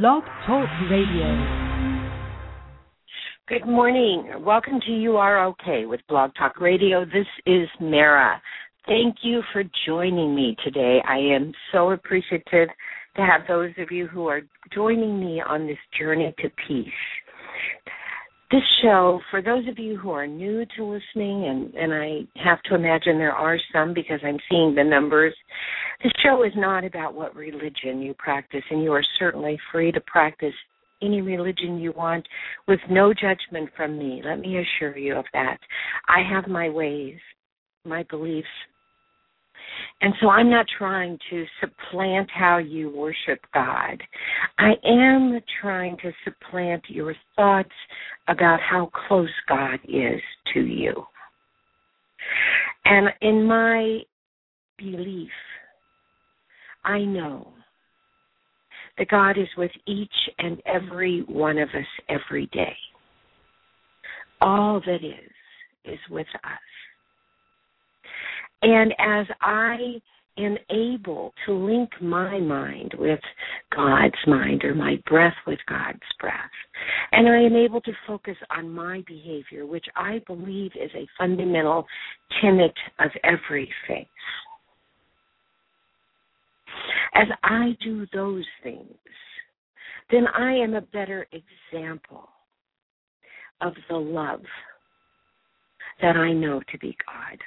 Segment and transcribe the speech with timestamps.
[0.00, 1.36] Blog Talk Radio.
[3.46, 4.26] Good morning.
[4.40, 7.04] Welcome to You Are Okay with Blog Talk Radio.
[7.04, 8.40] This is Mara.
[8.86, 11.02] Thank you for joining me today.
[11.06, 12.68] I am so appreciative
[13.16, 14.40] to have those of you who are
[14.74, 16.88] joining me on this journey to peace.
[18.52, 22.62] This show, for those of you who are new to listening, and, and I have
[22.64, 25.34] to imagine there are some because I'm seeing the numbers,
[26.04, 30.02] this show is not about what religion you practice, and you are certainly free to
[30.02, 30.52] practice
[31.00, 32.28] any religion you want
[32.68, 34.20] with no judgment from me.
[34.22, 35.56] Let me assure you of that.
[36.06, 37.16] I have my ways,
[37.86, 38.46] my beliefs.
[40.00, 44.02] And so I'm not trying to supplant how you worship God.
[44.58, 47.70] I am trying to supplant your thoughts
[48.28, 50.20] about how close God is
[50.54, 51.04] to you.
[52.84, 54.00] And in my
[54.78, 55.30] belief,
[56.84, 57.52] I know
[58.98, 60.08] that God is with each
[60.38, 62.76] and every one of us every day.
[64.40, 65.30] All that is,
[65.84, 66.71] is with us.
[68.62, 70.00] And as I
[70.38, 73.20] am able to link my mind with
[73.74, 76.34] God's mind or my breath with God's breath,
[77.12, 81.86] and I am able to focus on my behavior, which I believe is a fundamental
[82.40, 84.06] tenet of every faith
[87.14, 88.86] as I do those things,
[90.10, 92.28] then I am a better example
[93.60, 94.42] of the love
[96.00, 97.38] that I know to be God.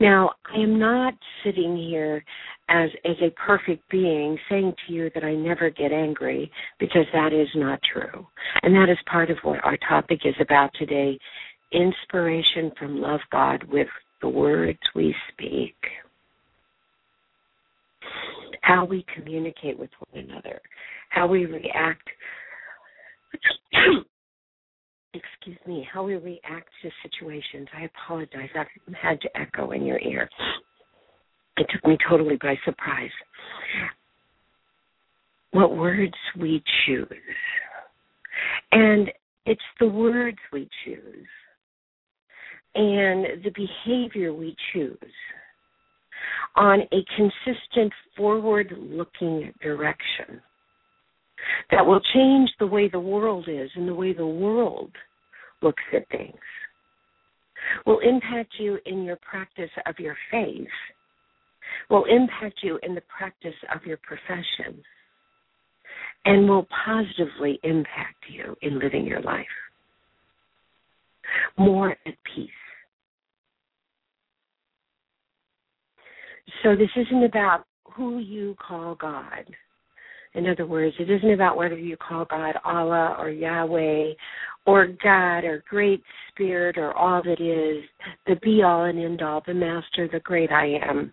[0.00, 1.14] Now, I am not
[1.44, 2.24] sitting here
[2.68, 7.32] as as a perfect being saying to you that I never get angry because that
[7.32, 8.26] is not true.
[8.62, 11.18] And that is part of what our topic is about today,
[11.72, 13.88] inspiration from love God with
[14.22, 15.74] the words we speak
[18.62, 20.60] how we communicate with one another,
[21.08, 22.08] how we react.
[25.14, 27.68] excuse me, how we react to situations.
[27.76, 28.48] I apologize.
[28.54, 28.64] I
[29.00, 30.28] had to echo in your ear.
[31.56, 33.10] It took me totally by surprise.
[35.52, 37.08] What words we choose.
[38.72, 39.10] And
[39.46, 41.26] it's the words we choose
[42.74, 44.96] and the behavior we choose
[46.56, 50.40] on a consistent forward looking direction
[51.70, 54.90] that will change the way the world is and the way the world
[55.62, 56.38] looks at things,
[57.86, 60.68] will impact you in your practice of your faith,
[61.88, 64.82] will impact you in the practice of your profession,
[66.24, 69.46] and will positively impact you in living your life.
[71.56, 72.50] More at peace
[76.62, 77.64] So this isn't about
[77.94, 79.44] who you call God.
[80.34, 84.12] In other words, it isn't about whether you call God Allah or Yahweh
[84.66, 87.84] or God or Great Spirit or all that is,
[88.26, 91.12] the be all and end all, the Master, the great I am.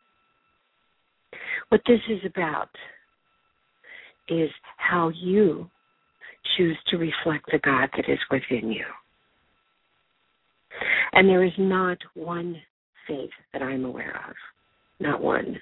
[1.69, 2.69] What this is about
[4.29, 5.69] is how you
[6.55, 8.85] choose to reflect the God that is within you.
[11.13, 12.55] And there is not one
[13.07, 14.35] faith that I'm aware of
[14.99, 15.57] not one,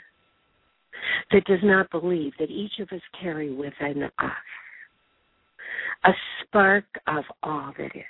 [1.32, 4.32] that does not believe that each of us carry within us
[6.06, 6.12] a
[6.42, 8.04] spark of all that is.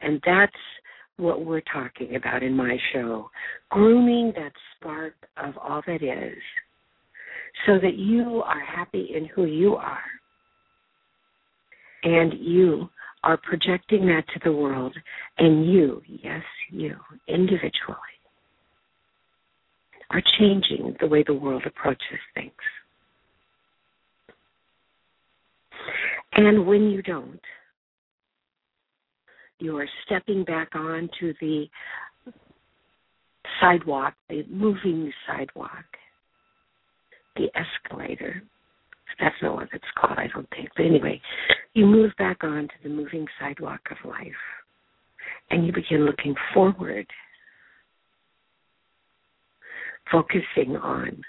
[0.00, 0.52] And that's
[1.16, 3.30] what we're talking about in my show
[3.70, 6.38] grooming that spark of all that is
[7.66, 10.02] so that you are happy in who you are
[12.02, 12.88] and you
[13.24, 14.96] are projecting that to the world,
[15.38, 16.96] and you, yes, you,
[17.28, 18.11] individually,
[20.12, 22.52] are changing the way the world approaches things.
[26.34, 27.40] And when you don't,
[29.58, 31.66] you are stepping back onto the
[33.60, 35.84] sidewalk, the moving sidewalk,
[37.36, 38.42] the escalator,
[39.20, 40.70] that's not what it's called, I don't think.
[40.76, 41.20] But anyway,
[41.74, 44.26] you move back onto the moving sidewalk of life
[45.50, 47.06] and you begin looking forward,
[50.12, 51.22] focusing on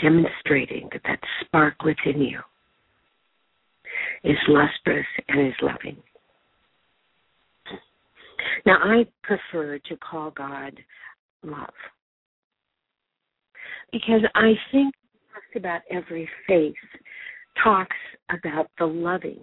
[0.00, 2.40] demonstrating that that spark within you
[4.24, 5.96] is lustrous and is loving.
[8.66, 10.78] Now, I prefer to call God
[11.44, 11.74] love
[13.92, 14.94] because I think
[15.34, 16.74] just about every faith
[17.62, 17.96] talks
[18.30, 19.40] about the loving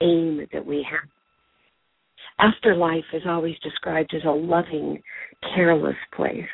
[0.00, 1.08] aim that we have.
[2.38, 5.02] Afterlife is always described as a loving,
[5.54, 6.44] careless place.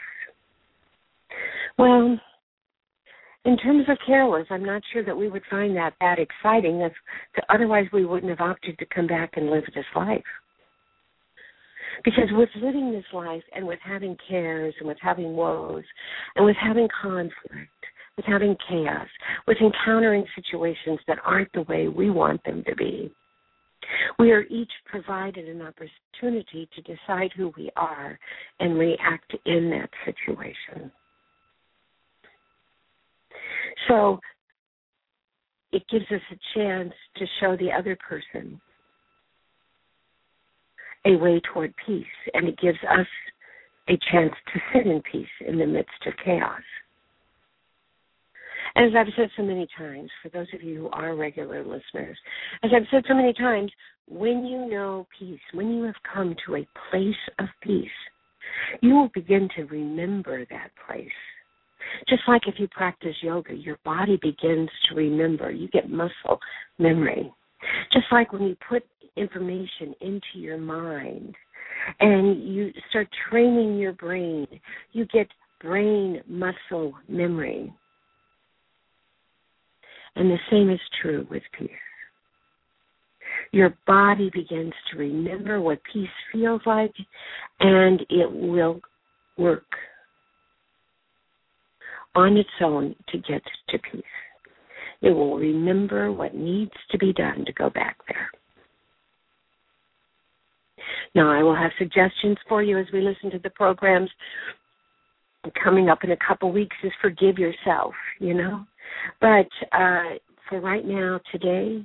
[1.78, 2.20] Well,
[3.44, 6.80] in terms of careless, I'm not sure that we would find that that exciting.
[6.80, 6.92] If,
[7.48, 10.22] otherwise, we wouldn't have opted to come back and live this life.
[12.04, 15.84] Because with living this life and with having cares and with having woes
[16.36, 17.34] and with having conflict,
[18.16, 19.08] with having chaos,
[19.46, 23.12] with encountering situations that aren't the way we want them to be,
[24.18, 28.18] we are each provided an opportunity to decide who we are
[28.60, 30.90] and react in that situation.
[33.88, 34.20] So
[35.72, 38.60] it gives us a chance to show the other person
[41.04, 42.04] a way toward peace,
[42.34, 43.06] and it gives us
[43.88, 46.60] a chance to sit in peace in the midst of chaos.
[48.76, 52.16] As I've said so many times, for those of you who are regular listeners,
[52.62, 53.70] as I've said so many times,
[54.08, 57.88] when you know peace, when you have come to a place of peace,
[58.80, 61.08] you will begin to remember that place.
[62.08, 65.50] Just like if you practice yoga, your body begins to remember.
[65.50, 66.38] You get muscle
[66.78, 67.32] memory.
[67.92, 68.84] Just like when you put
[69.16, 71.34] information into your mind
[72.00, 74.46] and you start training your brain,
[74.92, 75.28] you get
[75.60, 77.72] brain muscle memory.
[80.16, 81.70] And the same is true with peace.
[83.52, 86.94] Your body begins to remember what peace feels like,
[87.60, 88.80] and it will
[89.38, 89.64] work
[92.14, 94.02] on its own to get to peace.
[95.00, 98.30] It will remember what needs to be done to go back there.
[101.14, 104.10] Now, I will have suggestions for you as we listen to the programs.
[105.62, 108.64] Coming up in a couple weeks is forgive yourself, you know.
[109.20, 110.18] But uh,
[110.48, 111.84] for right now, today,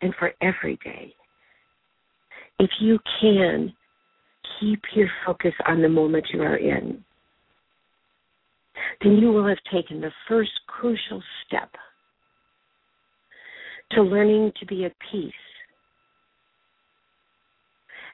[0.00, 1.12] and for every day,
[2.58, 3.72] if you can
[4.60, 7.04] keep your focus on the moment you are in,
[9.02, 11.70] then you will have taken the first crucial step
[13.92, 15.32] to learning to be at peace.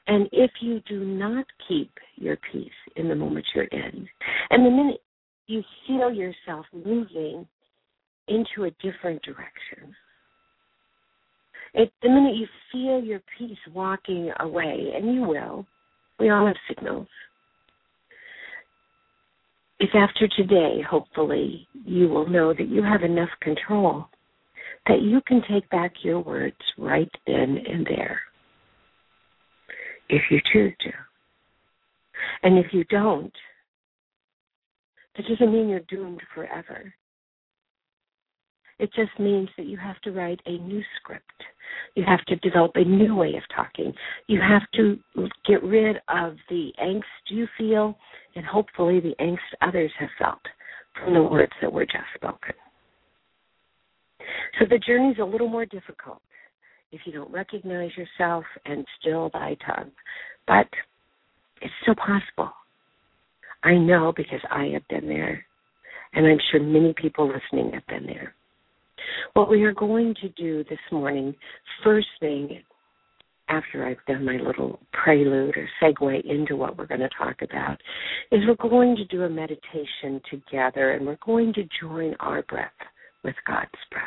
[0.06, 4.06] And if you do not keep your peace in the moment you're in,
[4.50, 5.00] and the minute
[5.46, 7.46] you feel yourself moving
[8.29, 9.94] into a different direction,
[11.75, 15.67] it, the minute you feel your peace walking away, and you will,
[16.19, 17.08] we all have signals,
[19.81, 24.06] if after today, hopefully, you will know that you have enough control
[24.87, 28.20] that you can take back your words right then and there,
[30.08, 30.90] if you choose to.
[32.43, 33.32] And if you don't,
[35.16, 36.93] that doesn't mean you're doomed forever.
[38.78, 41.22] It just means that you have to write a new script.
[41.94, 43.93] You have to develop a new way of talking.
[44.26, 44.99] You have to
[45.46, 47.96] get rid of the angst you feel
[48.34, 50.40] and hopefully the angst others have felt
[50.99, 52.55] from the words that were just spoken.
[54.58, 56.20] So the journey's a little more difficult
[56.93, 59.90] if you don't recognize yourself and still thy tongue.
[60.46, 60.69] But
[61.61, 62.52] it's still possible.
[63.64, 65.44] I know because I have been there,
[66.12, 68.34] and I'm sure many people listening have been there.
[69.32, 71.34] What we are going to do this morning,
[71.82, 72.62] first thing
[73.49, 77.78] after I've done my little prelude or segue into what we're going to talk about,
[78.30, 82.71] is we're going to do a meditation together and we're going to join our breath
[83.23, 84.04] with God's breath.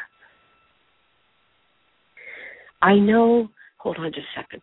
[2.81, 4.61] I know, hold on just a second.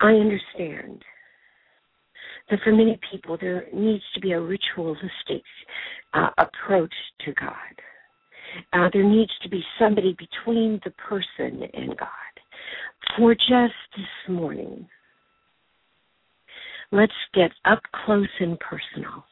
[0.00, 1.04] I understand
[2.50, 5.42] that for many people there needs to be a ritualistic
[6.14, 6.92] uh, approach
[7.24, 7.54] to God.
[8.72, 12.08] Uh, there needs to be somebody between the person and God.
[13.16, 14.86] For just this morning,
[16.90, 19.24] let's get up close and personal.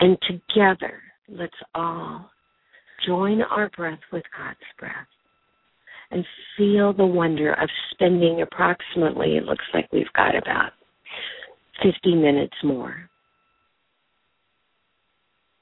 [0.00, 2.30] And together, let's all
[3.06, 5.06] join our breath with God's breath
[6.10, 6.24] and
[6.56, 10.72] feel the wonder of spending approximately, it looks like we've got about
[11.82, 13.10] 50 minutes more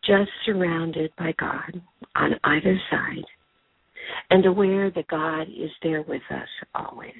[0.09, 1.81] just surrounded by God
[2.17, 3.25] on either side
[4.31, 7.13] and aware that God is there with us always.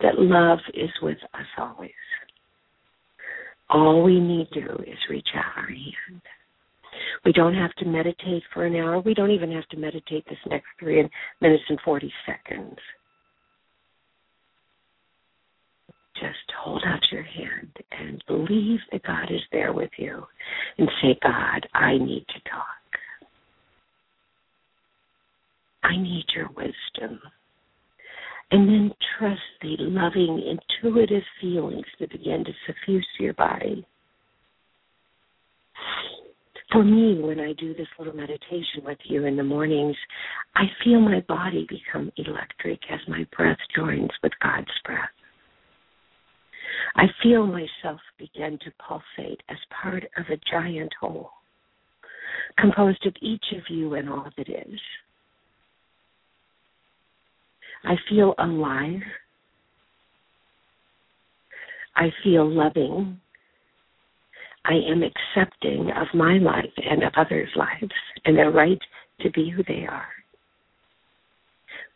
[0.00, 1.90] That love is with us always.
[3.68, 6.22] All we need to do is reach out our hand.
[7.24, 9.00] We don't have to meditate for an hour.
[9.00, 11.08] We don't even have to meditate this next three
[11.40, 12.78] minutes and 40 seconds.
[16.14, 20.24] just hold out your hand and believe that God is there with you
[20.78, 22.64] and say, God, I need to talk.
[25.82, 27.20] I need your wisdom.
[28.50, 33.86] And then trust the loving, intuitive feelings that begin to suffuse your body.
[36.72, 39.96] For me, when I do this little meditation with you in the mornings,
[40.56, 45.08] I feel my body become electric as my breath joins with God's breath.
[46.96, 51.30] I feel myself begin to pulsate as part of a giant whole,
[52.58, 54.80] composed of each of you and all that is.
[57.84, 59.02] I feel alive.
[61.96, 63.20] I feel loving.
[64.64, 67.92] I am accepting of my life and of others' lives
[68.24, 68.78] and their right
[69.20, 70.08] to be who they are,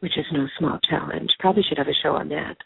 [0.01, 1.31] which is no small challenge.
[1.41, 2.57] Probably should have a show on that.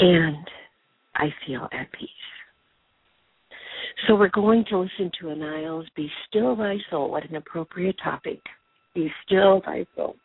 [0.00, 0.46] And
[1.14, 2.08] I feel at peace.
[4.06, 7.10] So we're going to listen to Anil's Be Still Thy Soul.
[7.10, 8.40] What an appropriate topic.
[8.94, 10.16] Be still thy soul.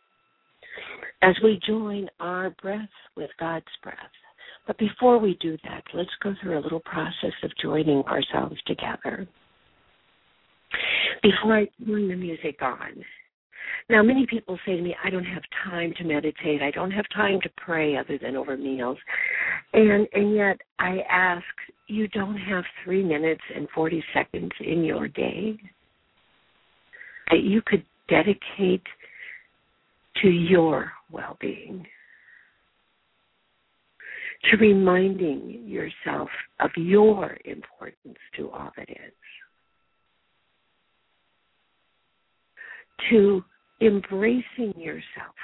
[1.22, 3.98] As we join our breath with God's breath.
[4.66, 9.28] But before we do that, let's go through a little process of joining ourselves together.
[11.22, 13.04] Before I turn the music on,
[13.90, 16.62] now, many people say to me, I don't have time to meditate.
[16.62, 18.98] I don't have time to pray other than over meals.
[19.74, 21.44] And and yet I ask,
[21.88, 25.58] you don't have three minutes and forty seconds in your day
[27.30, 28.84] that you could dedicate
[30.22, 31.86] to your well being.
[34.52, 39.14] To reminding yourself of your importance to all that is.
[43.10, 43.44] To
[43.82, 45.36] embracing yourself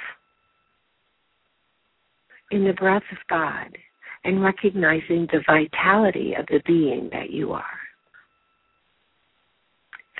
[2.51, 3.77] in the breath of God
[4.24, 7.63] and recognizing the vitality of the being that you are.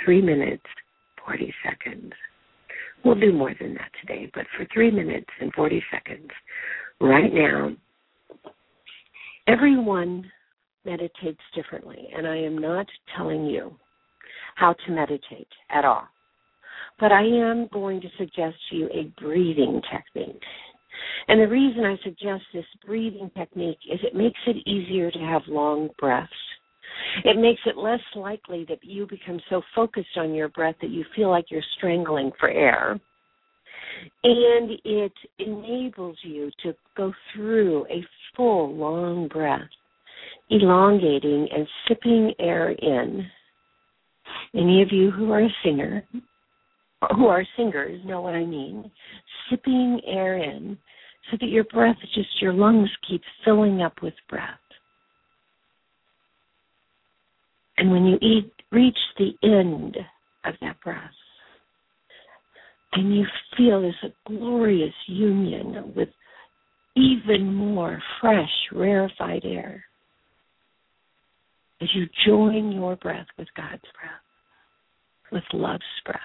[0.06, 0.64] Three minutes,
[1.26, 2.14] 40 seconds.
[3.04, 6.30] We'll do more than that today, but for three minutes and 40 seconds,
[7.02, 7.72] right now,
[9.50, 10.30] everyone
[10.86, 12.86] meditates differently, and I am not
[13.18, 13.76] telling you
[14.56, 16.04] how to meditate at all.
[17.00, 20.42] But I am going to suggest to you a breathing technique.
[21.28, 25.42] And the reason I suggest this breathing technique is it makes it easier to have
[25.48, 26.32] long breaths.
[27.24, 31.06] It makes it less likely that you become so focused on your breath that you
[31.16, 33.00] feel like you're strangling for air.
[34.24, 38.04] And it enables you to go through a
[38.36, 39.62] full, long breath,
[40.50, 43.26] elongating and sipping air in.
[44.54, 46.04] Any of you who are a singer
[47.16, 48.92] who are singers know what I mean.
[49.50, 50.78] Sipping air in
[51.32, 54.60] so that your breath, just your lungs keep filling up with breath.
[57.78, 59.98] And when you eat, reach the end
[60.46, 61.12] of that breath,
[62.94, 66.10] and you feel this glorious union with
[66.96, 69.84] even more fresh, rarefied air
[71.82, 74.22] as you join your breath with God's breath,
[75.32, 76.20] with love's breath.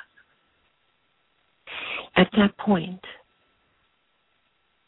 [2.16, 3.00] At that point,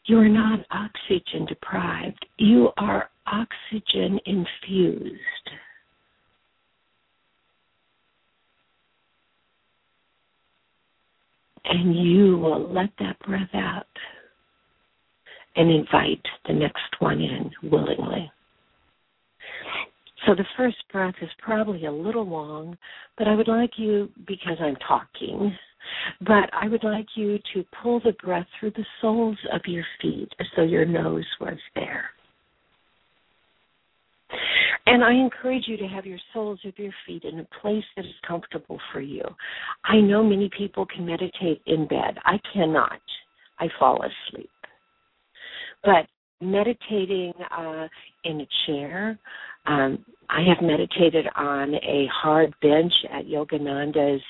[0.05, 5.19] you are not oxygen deprived, you are oxygen infused.
[11.69, 13.85] And you will let that breath out
[15.55, 18.31] and invite the next one in willingly.
[20.25, 22.77] So the first breath is probably a little long,
[23.17, 25.55] but I would like you, because I'm talking,
[26.21, 30.29] but I would like you to pull the breath through the soles of your feet
[30.39, 32.05] as though your nose was there.
[34.85, 38.05] And I encourage you to have your soles of your feet in a place that
[38.05, 39.23] is comfortable for you.
[39.83, 42.17] I know many people can meditate in bed.
[42.25, 42.99] I cannot.
[43.59, 44.49] I fall asleep.
[45.83, 46.07] But
[46.41, 47.87] meditating uh,
[48.23, 49.19] in a chair,
[49.65, 54.21] um, I have meditated on a hard bench at Yogananda's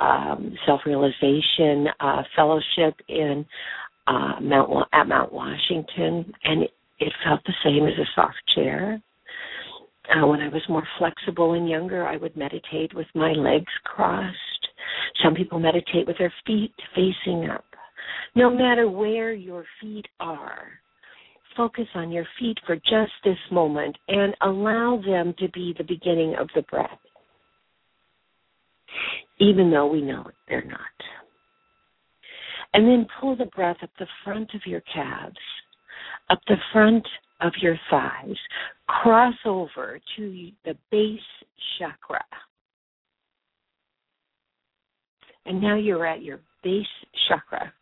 [0.00, 3.46] um, self realization uh, fellowship in
[4.06, 9.00] uh, Mount at Mount Washington, and it, it felt the same as a soft chair.
[10.08, 14.36] Uh, when I was more flexible and younger, I would meditate with my legs crossed.
[15.22, 17.64] Some people meditate with their feet facing up.
[18.34, 20.68] No matter where your feet are,
[21.56, 26.34] focus on your feet for just this moment and allow them to be the beginning
[26.38, 26.98] of the breath
[29.40, 30.78] even though we know they're not.
[32.72, 35.36] And then pull the breath up the front of your calves,
[36.30, 37.06] up the front
[37.44, 38.36] of your thighs,
[38.86, 41.20] cross over to the base
[41.78, 42.24] chakra.
[45.46, 46.86] And now you're at your base
[47.28, 47.72] chakra.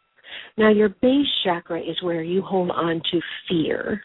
[0.56, 4.02] Now, your base chakra is where you hold on to fear.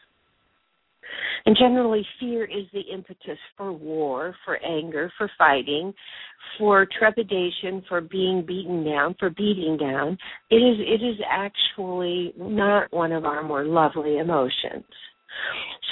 [1.45, 5.93] And generally, fear is the impetus for war, for anger, for fighting,
[6.57, 10.17] for trepidation, for being beaten down, for beating down.
[10.49, 14.83] It is it is actually not one of our more lovely emotions.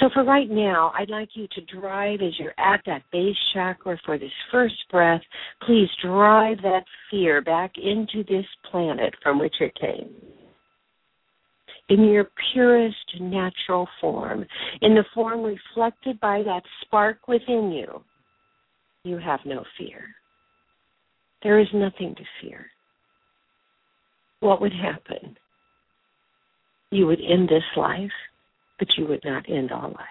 [0.00, 3.98] So for right now, I'd like you to drive as you're at that base chakra
[4.04, 5.22] for this first breath.
[5.66, 10.10] Please drive that fear back into this planet from which it came.
[11.88, 14.44] In your purest natural form,
[14.82, 18.02] in the form reflected by that spark within you,
[19.04, 20.04] you have no fear.
[21.42, 22.66] There is nothing to fear.
[24.40, 25.36] What would happen?
[26.90, 28.10] You would end this life
[28.78, 30.06] but you would not end all life.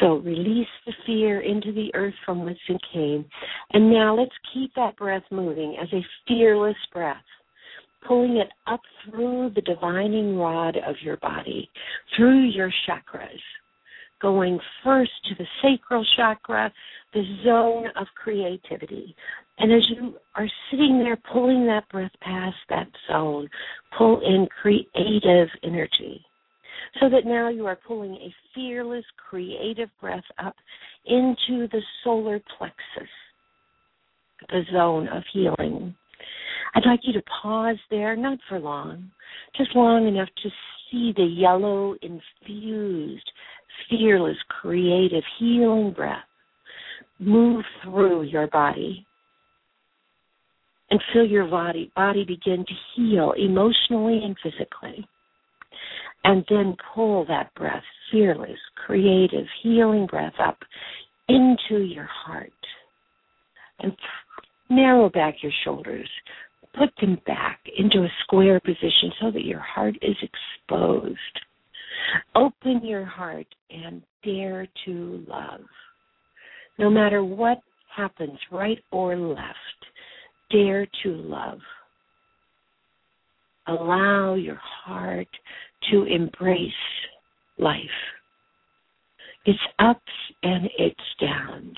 [0.00, 3.24] So release the fear into the earth from whence it came.
[3.72, 7.16] And now let's keep that breath moving as a fearless breath,
[8.06, 11.68] pulling it up through the divining rod of your body,
[12.16, 13.40] through your chakras,
[14.22, 16.72] going first to the sacral chakra,
[17.12, 19.14] the zone of creativity.
[19.60, 23.46] And as you are sitting there pulling that breath past that zone,
[23.96, 26.24] pull in creative energy.
[26.98, 30.56] So that now you are pulling a fearless, creative breath up
[31.06, 33.10] into the solar plexus,
[34.48, 35.94] the zone of healing.
[36.74, 39.10] I'd like you to pause there, not for long,
[39.58, 40.48] just long enough to
[40.90, 43.30] see the yellow infused
[43.90, 46.24] fearless, creative, healing breath
[47.18, 49.06] move through your body
[50.90, 55.06] and feel your body body begin to heal emotionally and physically.
[56.24, 60.58] And then pull that breath, fearless, creative, healing breath up
[61.28, 62.52] into your heart.
[63.78, 63.96] And
[64.68, 66.08] narrow back your shoulders.
[66.78, 71.16] Put them back into a square position so that your heart is exposed.
[72.34, 75.60] Open your heart and dare to love.
[76.78, 77.60] No matter what
[77.94, 79.80] happens, right or left,
[80.50, 81.60] dare to love.
[83.66, 85.28] Allow your heart
[85.90, 86.72] to embrace
[87.58, 87.76] life,
[89.44, 90.00] its ups
[90.42, 91.76] and its downs,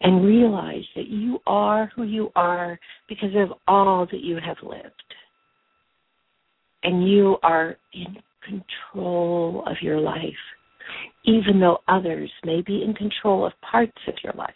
[0.00, 4.84] and realize that you are who you are because of all that you have lived.
[6.84, 10.22] And you are in control of your life,
[11.24, 14.50] even though others may be in control of parts of your life.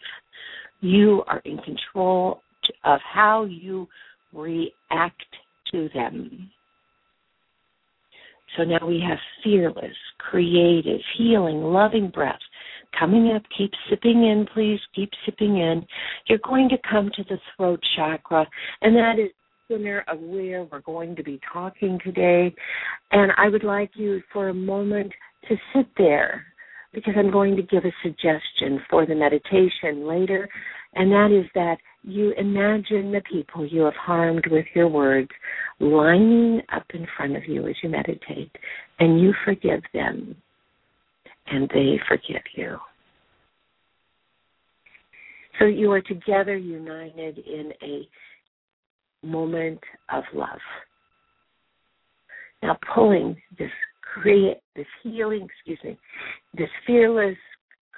[0.81, 2.41] You are in control
[2.83, 3.87] of how you
[4.33, 5.23] react
[5.71, 6.49] to them.
[8.55, 12.39] So now we have fearless, creative, healing, loving breath
[12.97, 13.43] coming up.
[13.57, 14.79] Keep sipping in, please.
[14.95, 15.85] Keep sipping in.
[16.27, 18.47] You're going to come to the throat chakra,
[18.81, 19.31] and that is
[19.69, 22.53] center of where we're going to be talking today.
[23.11, 25.11] And I would like you for a moment
[25.49, 26.45] to sit there
[26.93, 30.47] because I'm going to give a suggestion for the meditation later,
[30.97, 35.29] and that is that you imagine the people you have harmed with your words
[35.79, 38.51] lining up in front of you as you meditate,
[38.99, 40.35] and you forgive them,
[41.47, 42.77] and they forgive you.
[45.59, 48.07] So you are together united in a
[49.25, 49.79] moment
[50.11, 50.59] of love.
[52.63, 55.97] Now pulling this create this healing, excuse me,
[56.55, 57.37] this fearless,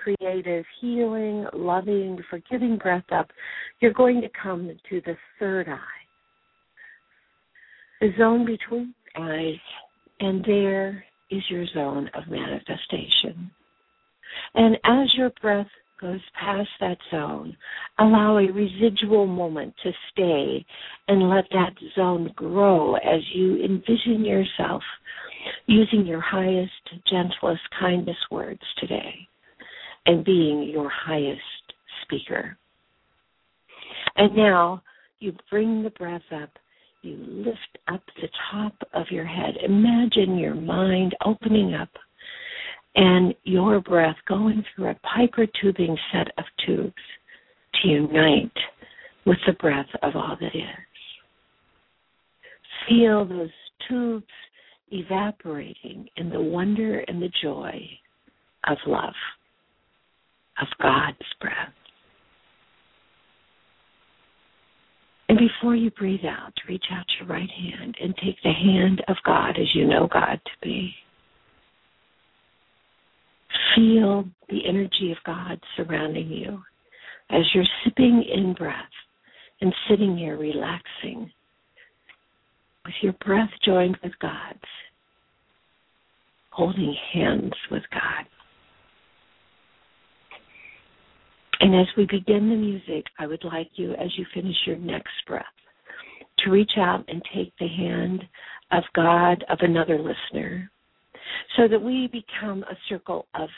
[0.04, 3.30] creative, healing, loving, forgiving breath up,
[3.80, 5.78] you're going to come to the third eye.
[8.02, 9.60] The zone between eyes,
[10.20, 13.52] and there is your zone of manifestation.
[14.56, 15.68] And as your breath
[16.00, 17.58] goes past that zone,
[17.98, 20.66] allow a residual moment to stay
[21.10, 24.82] and let that zone grow as you envision yourself
[25.66, 26.72] using your highest,
[27.06, 29.28] gentlest, kindest words today
[30.06, 31.42] and being your highest
[32.04, 32.58] speaker.
[34.16, 34.82] And now
[35.20, 36.50] you bring the breath up.
[37.02, 39.56] You lift up the top of your head.
[39.64, 41.90] Imagine your mind opening up
[42.96, 46.94] and your breath going through a piper tubing set of tubes
[47.82, 48.52] to unite
[49.26, 50.64] with the breath of all that is.
[52.88, 53.50] Feel those
[53.88, 54.26] tubes
[54.92, 57.80] evaporating in the wonder and the joy
[58.68, 59.14] of love,
[60.62, 61.74] of God's breath.
[65.30, 69.16] And before you breathe out, reach out your right hand and take the hand of
[69.24, 70.92] God as you know God to be.
[73.76, 76.62] Feel the energy of God surrounding you
[77.30, 78.74] as you're sipping in breath
[79.62, 81.32] and sitting here relaxing
[82.86, 84.60] with your breath joined with God's,
[86.50, 88.26] holding hands with God.
[91.60, 95.14] And as we begin the music, I would like you, as you finish your next
[95.28, 95.46] breath,
[96.40, 98.24] to reach out and take the hand
[98.72, 100.72] of God, of another listener,
[101.58, 103.50] so that we become a circle of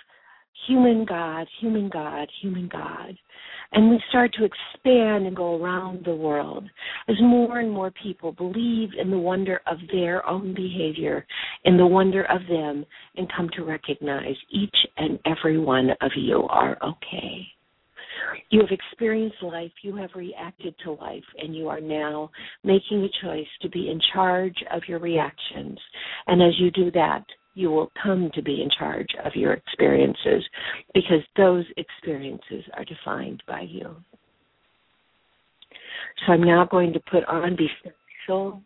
[0.67, 3.17] human God, human God, human God.
[3.73, 6.69] And we start to expand and go around the world
[7.07, 11.25] as more and more people believe in the wonder of their own behavior,
[11.65, 12.85] in the wonder of them,
[13.15, 17.47] and come to recognize each and every one of you are okay.
[18.49, 22.29] You have experienced life, you have reacted to life, and you are now
[22.63, 25.79] making a choice to be in charge of your reactions.
[26.27, 30.43] And as you do that, you will come to be in charge of your experiences
[30.93, 33.95] because those experiences are defined by you.
[36.25, 37.67] So I'm now going to put on Be
[38.23, 38.61] Still.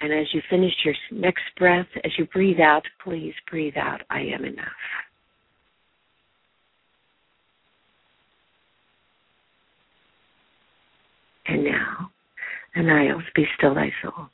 [0.00, 4.20] And as you finish your next breath, as you breathe out, please breathe out, I
[4.20, 4.66] am enough.
[11.52, 12.10] And now,
[12.74, 14.30] Ananias, be still thy soul.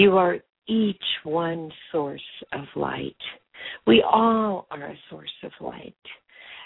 [0.00, 2.22] You are each one source
[2.54, 3.22] of light.
[3.86, 5.92] We all are a source of light.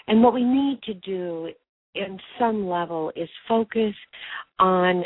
[0.07, 1.49] And what we need to do
[1.95, 3.93] in some level is focus
[4.57, 5.03] on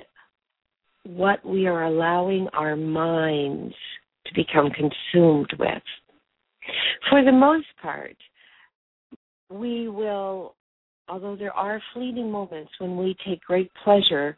[1.07, 3.73] what we are allowing our minds
[4.27, 5.81] to become consumed with.
[7.09, 8.15] For the most part,
[9.49, 10.53] we will,
[11.07, 14.37] although there are fleeting moments when we take great pleasure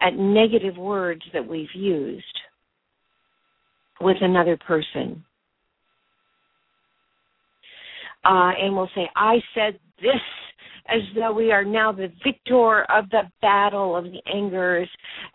[0.00, 2.38] at negative words that we've used
[4.02, 5.24] with another person.
[8.24, 10.20] Uh, and we'll say, I said this
[10.88, 14.88] as though we are now the victor of the battle of the angers.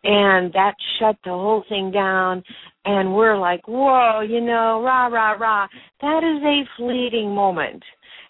[0.03, 2.43] And that shut the whole thing down.
[2.85, 5.67] And we're like whoa you know rah rah rah.
[6.01, 7.83] That is a fleeting moment.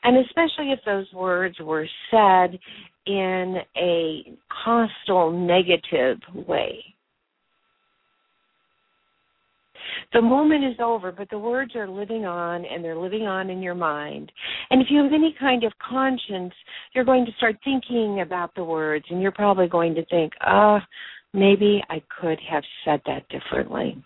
[0.03, 2.57] And especially if those words were said
[3.05, 6.83] in a hostile negative way
[10.13, 13.61] the moment is over, but the words are living on and they're living on in
[13.61, 14.31] your mind.
[14.69, 16.53] And if you have any kind of conscience,
[16.93, 20.79] you're going to start thinking about the words and you're probably going to think, oh,
[21.33, 24.01] maybe I could have said that differently.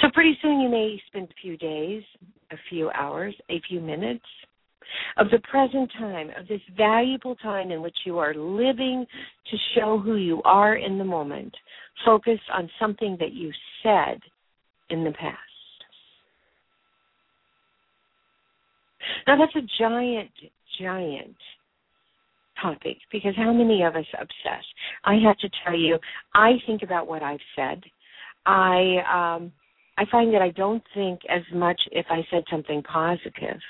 [0.00, 2.02] So pretty soon you may spend a few days,
[2.50, 4.24] a few hours, a few minutes
[5.16, 9.06] of the present time, of this valuable time in which you are living
[9.50, 11.54] to show who you are in the moment,
[12.04, 14.18] Focus on something that you said
[14.90, 15.38] in the past.
[19.26, 20.30] Now, that's a giant,
[20.80, 21.36] giant
[22.60, 24.64] topic because how many of us obsess?
[25.04, 25.98] I have to tell you,
[26.34, 27.82] I think about what I've said.
[28.46, 29.52] I um
[29.98, 33.60] I find that I don't think as much if I said something positive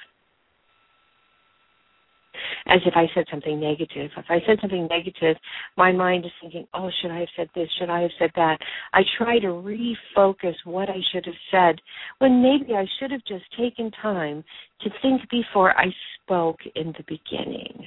[2.67, 4.11] as if I said something negative.
[4.17, 5.37] If I said something negative,
[5.77, 7.69] my mind is thinking, oh, should I have said this?
[7.79, 8.59] Should I have said that?
[8.93, 11.81] I try to refocus what I should have said
[12.19, 14.45] when maybe I should have just taken time
[14.83, 15.87] to think before I
[16.25, 17.87] spoke in the beginning.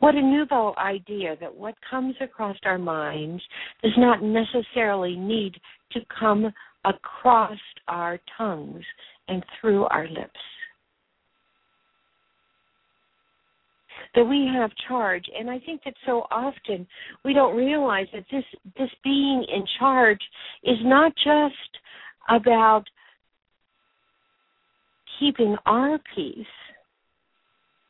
[0.00, 3.42] What a nouveau idea that what comes across our minds
[3.82, 5.54] does not necessarily need
[5.92, 6.52] to come
[6.84, 8.84] across our tongues
[9.28, 10.40] and through our lips.
[14.14, 16.86] That we have charge, and I think that so often
[17.24, 18.44] we don't realize that this
[18.76, 20.20] this being in charge
[20.64, 21.78] is not just
[22.28, 22.84] about
[25.18, 26.46] keeping our peace,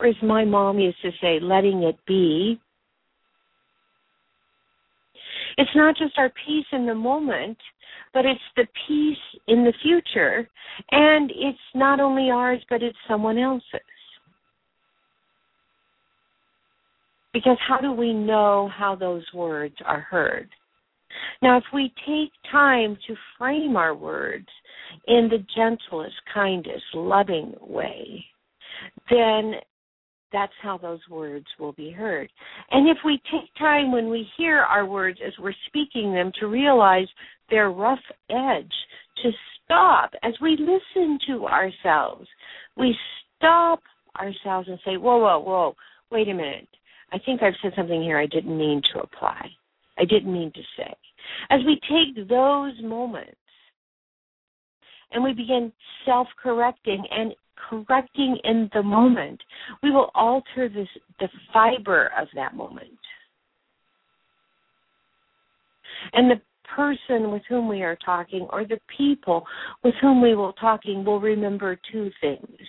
[0.01, 2.61] or as my mom used to say, letting it be.
[5.57, 7.59] It's not just our peace in the moment,
[8.15, 10.49] but it's the peace in the future.
[10.91, 13.81] And it's not only ours, but it's someone else's.
[17.33, 20.49] Because how do we know how those words are heard?
[21.43, 24.47] Now, if we take time to frame our words
[25.07, 28.25] in the gentlest, kindest, loving way,
[29.11, 29.55] then
[30.33, 32.31] that's how those words will be heard.
[32.71, 36.47] And if we take time when we hear our words as we're speaking them to
[36.47, 37.09] realize
[37.51, 37.99] their rough
[38.31, 38.73] edge,
[39.23, 39.31] to
[39.65, 42.29] stop as we listen to ourselves,
[42.77, 42.97] we
[43.37, 43.81] stop
[44.19, 45.75] ourselves and say, whoa, whoa, whoa,
[46.11, 46.69] wait a minute.
[47.13, 49.49] I think I've said something here I didn't mean to apply.
[49.99, 50.95] I didn't mean to say.
[51.51, 53.37] As we take those moments
[55.13, 55.73] and we begin
[56.05, 57.35] self correcting and
[57.69, 59.41] correcting in the moment,
[59.83, 60.89] we will alter this
[61.21, 62.99] the fiber of that moment.
[66.13, 66.41] And the
[66.77, 69.45] person with whom we are talking or the people
[69.83, 72.61] with whom we will talking will remember two things.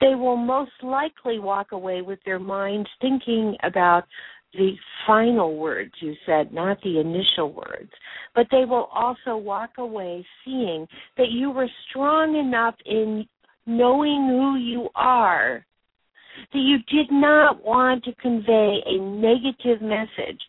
[0.00, 4.04] They will most likely walk away with their minds thinking about
[4.54, 4.72] the
[5.06, 7.90] final words you said, not the initial words.
[8.34, 13.26] But they will also walk away seeing that you were strong enough in
[13.66, 15.64] knowing who you are
[16.52, 20.40] that you did not want to convey a negative message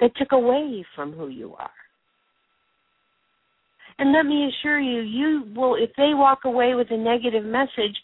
[0.00, 1.70] that took away from who you are.
[3.98, 7.96] And let me assure you, you will, if they walk away with a negative message,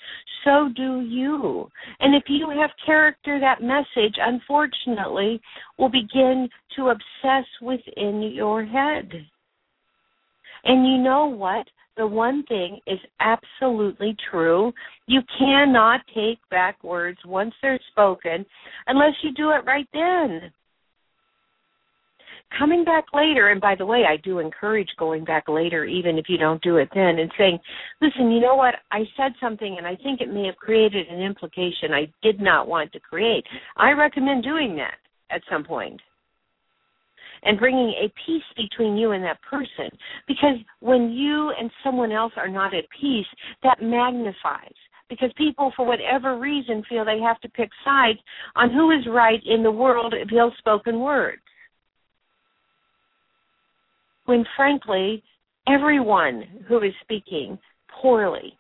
[0.43, 1.69] so do you.
[2.01, 5.41] And if you have character, that message, unfortunately,
[5.79, 9.11] will begin to obsess within your head.
[10.65, 11.67] And you know what?
[11.99, 14.73] The one thing is absolutely true.
[15.07, 18.47] You cannot take back words once they're spoken
[18.87, 20.51] unless you do it right then
[22.59, 26.27] coming back later, and by the way, I do encourage going back later, even if
[26.29, 27.59] you don't do it then, and saying,
[28.01, 28.75] listen, you know what?
[28.91, 32.69] I said something and I think it may have created an implication I did not
[32.69, 33.45] want to create.
[33.77, 34.97] I recommend doing that
[35.31, 36.01] at some point
[37.45, 39.91] and bringing a peace between you and that person.
[40.29, 43.27] Because when you and someone else are not at peace,
[43.63, 44.75] that magnifies.
[45.09, 48.19] Because people, for whatever reason, feel they have to pick sides
[48.57, 51.43] on who is right in the world of ill spoken words.
[54.33, 55.23] When frankly,
[55.69, 57.59] everyone who is speaking
[58.01, 58.57] poorly,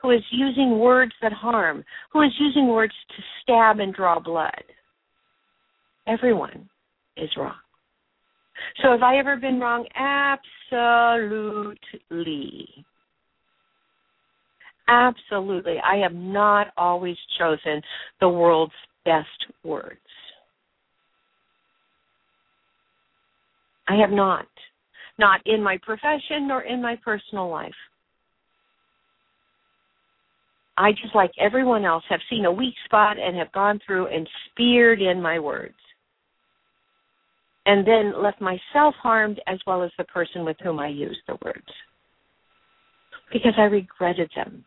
[0.00, 4.62] who is using words that harm, who is using words to stab and draw blood,
[6.06, 6.68] everyone
[7.16, 7.56] is wrong.
[8.80, 9.88] So have I ever been wrong?
[10.70, 12.68] Absolutely.
[14.86, 15.78] Absolutely.
[15.84, 17.82] I have not always chosen
[18.20, 18.72] the world's
[19.04, 19.98] best words.
[23.88, 24.46] I have not.
[25.18, 27.72] Not in my profession nor in my personal life.
[30.76, 34.28] I just like everyone else have seen a weak spot and have gone through and
[34.50, 35.74] speared in my words
[37.66, 41.36] and then left myself harmed as well as the person with whom I used the
[41.44, 41.66] words
[43.30, 44.64] because I regretted them.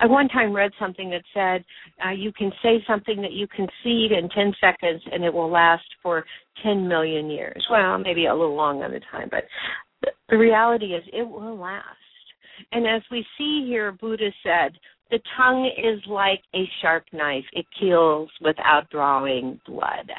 [0.00, 1.64] I one time read something that said
[2.04, 5.84] uh, you can say something that you concede in 10 seconds and it will last
[6.02, 6.24] for
[6.62, 7.64] 10 million years.
[7.70, 9.44] Well, maybe a little long on the time, but
[10.28, 11.86] the reality is it will last.
[12.72, 14.72] And as we see here, Buddha said,
[15.10, 17.44] the tongue is like a sharp knife.
[17.52, 20.10] It kills without drawing blood.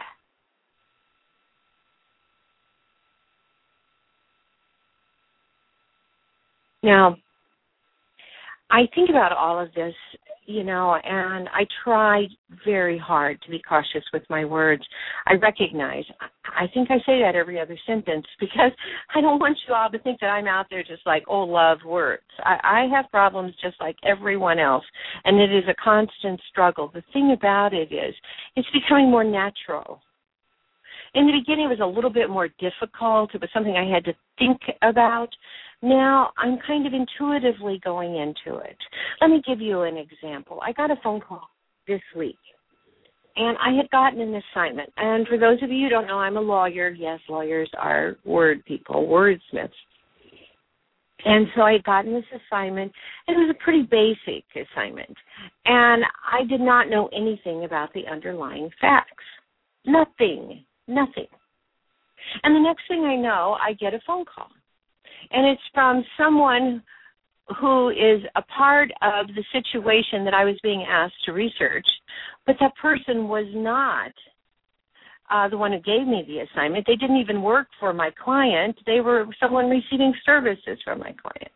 [6.83, 7.15] Now,
[8.73, 9.93] I think about all of this,
[10.47, 12.25] you know, and I try
[12.65, 14.81] very hard to be cautious with my words.
[15.27, 16.03] I recognize,
[16.45, 18.71] I think I say that every other sentence because
[19.13, 21.77] I don't want you all to think that I'm out there just like, oh, love
[21.85, 22.23] words.
[22.39, 24.85] I, I have problems just like everyone else,
[25.23, 26.89] and it is a constant struggle.
[26.91, 28.15] The thing about it is,
[28.55, 30.01] it's becoming more natural
[31.15, 33.35] in the beginning it was a little bit more difficult.
[33.35, 35.29] It was something I had to think about
[35.83, 38.77] now I'm kind of intuitively going into it.
[39.21, 40.59] Let me give you an example.
[40.65, 41.47] I got a phone call
[41.87, 42.37] this week
[43.35, 44.91] and I had gotten an assignment.
[44.97, 46.89] And for those of you who don't know, I'm a lawyer.
[46.89, 49.71] Yes, lawyers are word people, wordsmiths.
[51.25, 52.91] And so I had gotten this assignment,
[53.27, 55.15] and it was a pretty basic assignment.
[55.65, 59.23] And I did not know anything about the underlying facts.
[59.85, 60.65] Nothing.
[60.87, 61.27] Nothing.
[62.43, 64.49] And the next thing I know, I get a phone call
[65.31, 66.83] and it's from someone
[67.59, 71.85] who is a part of the situation that I was being asked to research,
[72.45, 74.11] but that person was not
[75.29, 76.85] uh, the one who gave me the assignment.
[76.85, 78.77] They didn't even work for my client.
[78.85, 81.51] They were someone receiving services from my client.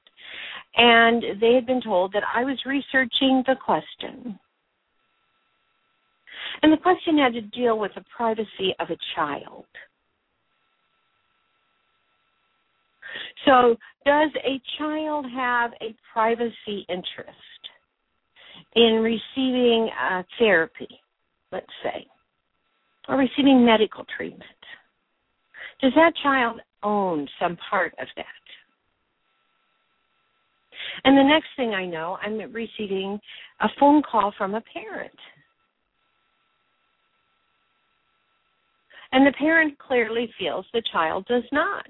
[0.76, 4.40] And they had been told that I was researching the question.
[6.62, 9.66] And the question had to deal with the privacy of a child.
[13.46, 13.76] So,
[14.06, 17.62] does a child have a privacy interest
[18.76, 20.88] in receiving uh, therapy,
[21.52, 22.06] let's say,
[23.08, 24.44] or receiving medical treatment?
[25.82, 28.26] Does that child own some part of that?
[31.04, 33.20] And the next thing I know, I'm receiving
[33.62, 35.12] a phone call from a parent.
[39.12, 41.86] And the parent clearly feels the child does not.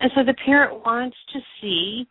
[0.00, 2.06] And so the parent wants to see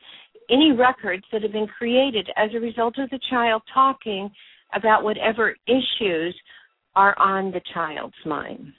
[0.49, 4.29] any records that have been created as a result of the child talking
[4.73, 6.35] about whatever issues
[6.95, 8.73] are on the child's mind.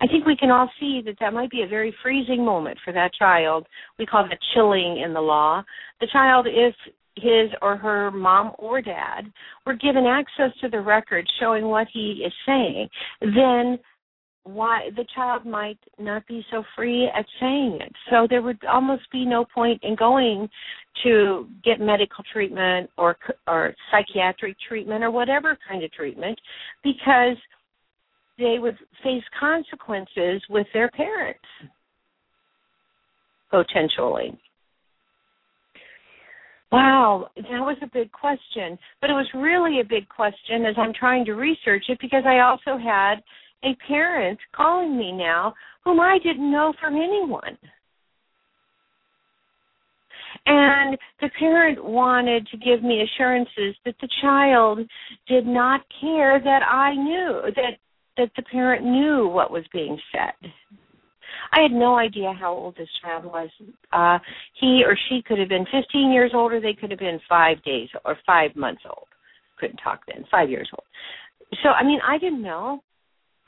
[0.00, 2.92] I think we can all see that that might be a very freezing moment for
[2.92, 3.66] that child.
[3.98, 5.64] We call that chilling in the law.
[6.00, 6.74] The child, if
[7.16, 9.22] his or her mom or dad
[9.64, 12.88] were given access to the record showing what he is saying,
[13.20, 13.78] then
[14.44, 17.92] why the child might not be so free at saying it.
[18.10, 20.48] So there would almost be no point in going
[21.02, 23.16] to get medical treatment or
[23.48, 26.38] or psychiatric treatment or whatever kind of treatment
[26.84, 27.36] because
[28.38, 31.40] they would face consequences with their parents
[33.50, 34.38] potentially.
[36.72, 38.78] Wow, that was a big question.
[39.00, 42.40] But it was really a big question as I'm trying to research it because I
[42.40, 43.16] also had
[43.64, 45.54] a parent calling me now
[45.84, 47.56] whom I didn't know from anyone.
[50.44, 54.80] And the parent wanted to give me assurances that the child
[55.28, 57.78] did not care that I knew that
[58.16, 60.50] that the parent knew what was being said.
[61.52, 63.48] I had no idea how old this child was.
[63.92, 64.18] Uh,
[64.60, 67.62] he or she could have been 15 years old, or they could have been five
[67.64, 69.06] days or five months old.
[69.58, 70.84] couldn't talk then, five years old.
[71.62, 72.82] So I mean, I didn't know.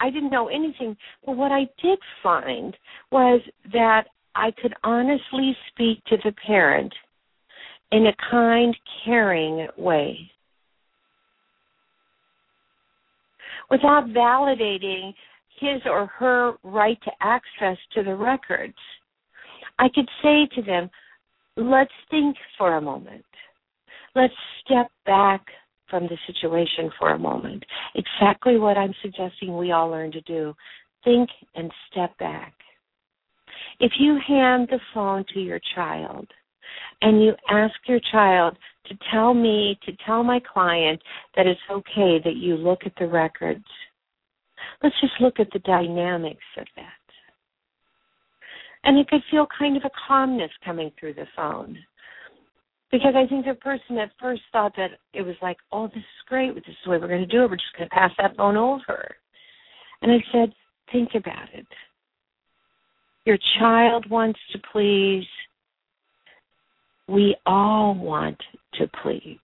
[0.01, 0.97] I didn't know anything.
[1.27, 2.77] But what I did find
[3.11, 3.41] was
[3.73, 6.95] that I could honestly speak to the parent
[7.91, 10.31] in a kind, caring way.
[13.71, 15.13] Without validating
[15.61, 18.77] his or her right to access to the records,
[19.79, 20.91] I could say to them,
[21.57, 23.25] let's think for a moment.
[24.15, 24.35] Let's
[24.65, 25.45] step back
[25.89, 27.65] from the situation for a moment.
[27.95, 30.55] Exactly what I'm suggesting we all learn to do.
[31.05, 32.55] Think and step back.
[33.81, 36.27] If you hand the phone to your child
[37.01, 38.57] and you ask your child
[38.87, 41.01] to tell me, to tell my client
[41.37, 43.65] that it's okay that you look at the records,
[44.83, 46.93] let's just look at the dynamics of that.
[48.85, 51.79] And it could feel kind of a calmness coming through the phone
[52.91, 56.29] because I think the person at first thought that it was like, oh, this is
[56.29, 56.55] great.
[56.55, 57.51] This is the way we're going to do it.
[57.51, 59.15] We're just going to pass that phone over.
[60.01, 60.55] And I said,
[60.91, 61.67] think about it.
[63.27, 65.27] Your child wants to please.
[67.09, 68.39] We all want
[68.75, 69.39] to please.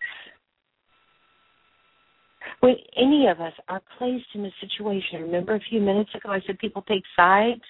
[2.64, 6.40] When any of us are placed in a situation, remember a few minutes ago I
[6.46, 7.60] said people take sides?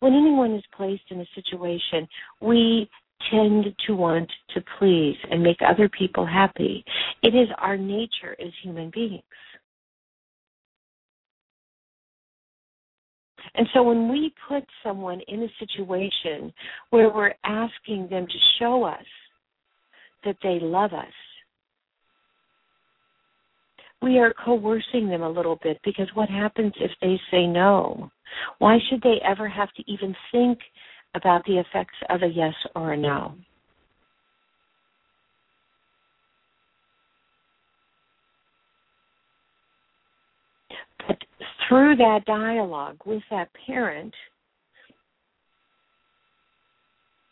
[0.00, 2.08] When anyone is placed in a situation,
[2.40, 2.90] we
[3.30, 6.84] tend to want to please and make other people happy.
[7.22, 9.22] It is our nature as human beings.
[13.54, 16.52] And so when we put someone in a situation
[16.90, 19.06] where we're asking them to show us
[20.24, 21.14] that they love us,
[24.02, 28.10] we are coercing them a little bit because what happens if they say no?
[28.58, 30.58] Why should they ever have to even think
[31.14, 33.34] about the effects of a yes or a no.
[41.06, 41.18] But
[41.68, 44.14] through that dialogue with that parent,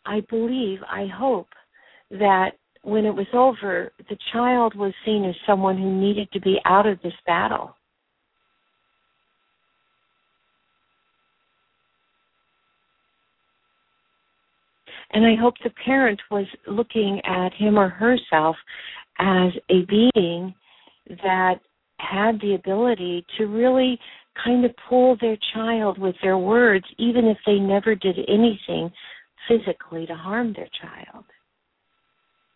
[0.05, 1.47] I believe, I hope
[2.11, 2.51] that
[2.83, 6.87] when it was over, the child was seen as someone who needed to be out
[6.87, 7.75] of this battle.
[15.13, 18.55] And I hope the parent was looking at him or herself
[19.19, 20.53] as a being
[21.07, 21.55] that
[21.99, 23.99] had the ability to really
[24.43, 28.91] kind of pull their child with their words, even if they never did anything
[29.47, 31.25] physically to harm their child.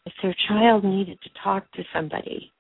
[0.06, 2.52] If their child needed to talk to somebody,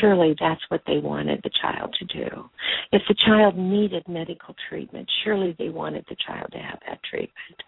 [0.00, 2.48] surely that's what they wanted the child to do.
[2.92, 7.62] If the child needed medical treatment, surely they wanted the child to have that treatment.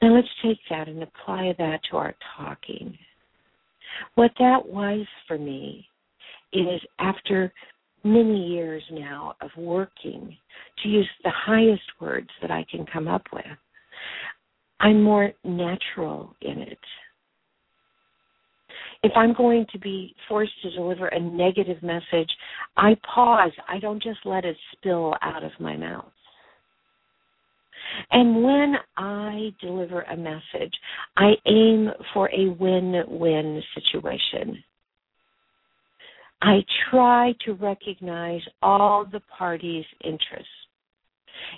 [0.00, 2.96] Now let's take that and apply that to our talking.
[4.14, 5.86] What that was for me
[6.52, 7.52] is after
[8.02, 10.36] many years now of working
[10.82, 13.44] to use the highest words that I can come up with,
[14.84, 16.78] I'm more natural in it.
[19.02, 22.30] If I'm going to be forced to deliver a negative message,
[22.76, 23.52] I pause.
[23.66, 26.12] I don't just let it spill out of my mouth.
[28.10, 30.74] And when I deliver a message,
[31.16, 34.62] I aim for a win win situation.
[36.42, 36.58] I
[36.90, 40.48] try to recognize all the parties' interests.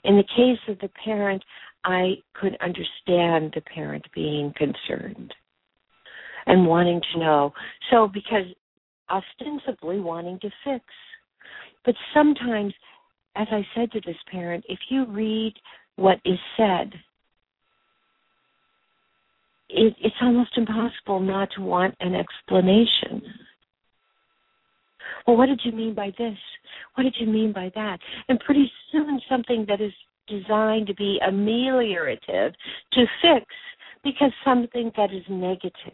[0.04, 1.42] In the case of the parent,
[1.86, 5.32] I could understand the parent being concerned
[6.46, 7.52] and wanting to know.
[7.90, 8.44] So, because
[9.10, 10.84] ostensibly wanting to fix.
[11.84, 12.74] But sometimes,
[13.36, 15.54] as I said to this parent, if you read
[15.96, 16.92] what is said.
[19.68, 23.22] It, it's almost impossible not to want an explanation.
[25.26, 26.36] Well, what did you mean by this?
[26.94, 27.98] What did you mean by that?
[28.28, 29.92] And pretty soon, something that is
[30.28, 32.52] designed to be ameliorative
[32.92, 33.46] to fix
[34.04, 35.92] because something that is negative.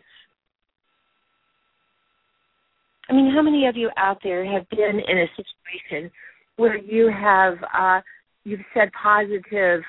[3.08, 6.10] I mean, how many of you out there have been in a situation
[6.56, 8.00] where you have uh,
[8.44, 9.82] you've said positive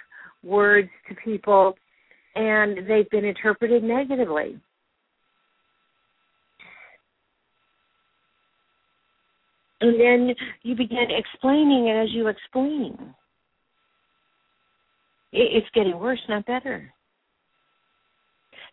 [0.44, 1.76] words to people
[2.36, 4.60] and they've been interpreted negatively.
[9.82, 13.14] And then you begin explaining it as you explain.
[15.34, 16.94] It's getting worse, not better.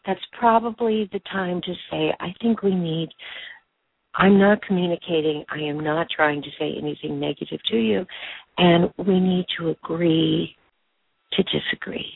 [0.06, 3.10] That's probably the time to say, I think we need
[4.14, 5.44] I'm not communicating.
[5.50, 8.04] I am not trying to say anything negative to you.
[8.58, 10.56] And we need to agree
[11.32, 12.12] to disagree.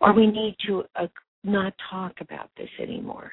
[0.00, 1.06] Or we need to uh,
[1.44, 3.30] not talk about this anymore.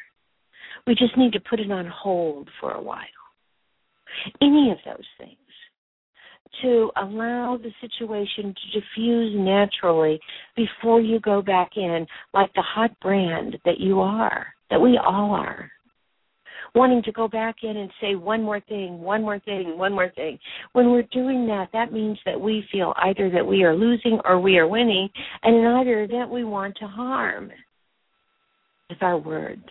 [0.86, 3.02] We just need to put it on hold for a while.
[4.42, 5.38] Any of those things
[6.62, 10.20] to allow the situation to diffuse naturally
[10.56, 15.32] before you go back in, like the hot brand that you are, that we all
[15.32, 15.72] are.
[16.76, 20.12] Wanting to go back in and say one more thing, one more thing, one more
[20.16, 20.38] thing.
[20.74, 24.40] When we're doing that, that means that we feel either that we are losing or
[24.40, 25.10] we are winning,
[25.44, 27.52] and in either event, we want to harm
[28.90, 29.64] with our words.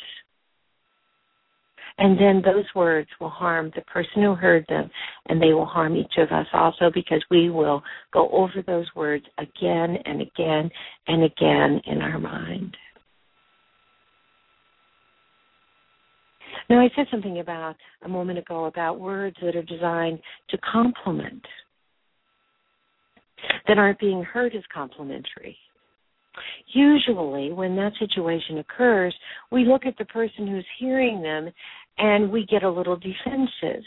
[1.99, 4.91] And then those words will harm the person who heard them,
[5.29, 7.83] and they will harm each of us also because we will
[8.13, 10.71] go over those words again and again
[11.07, 12.77] and again in our mind.
[16.69, 20.19] Now, I said something about a moment ago about words that are designed
[20.51, 21.45] to complement,
[23.69, 25.57] that aren't being heard as complimentary.
[26.73, 29.15] Usually, when that situation occurs,
[29.51, 31.51] we look at the person who's hearing them
[31.99, 33.85] and we get a little defensive.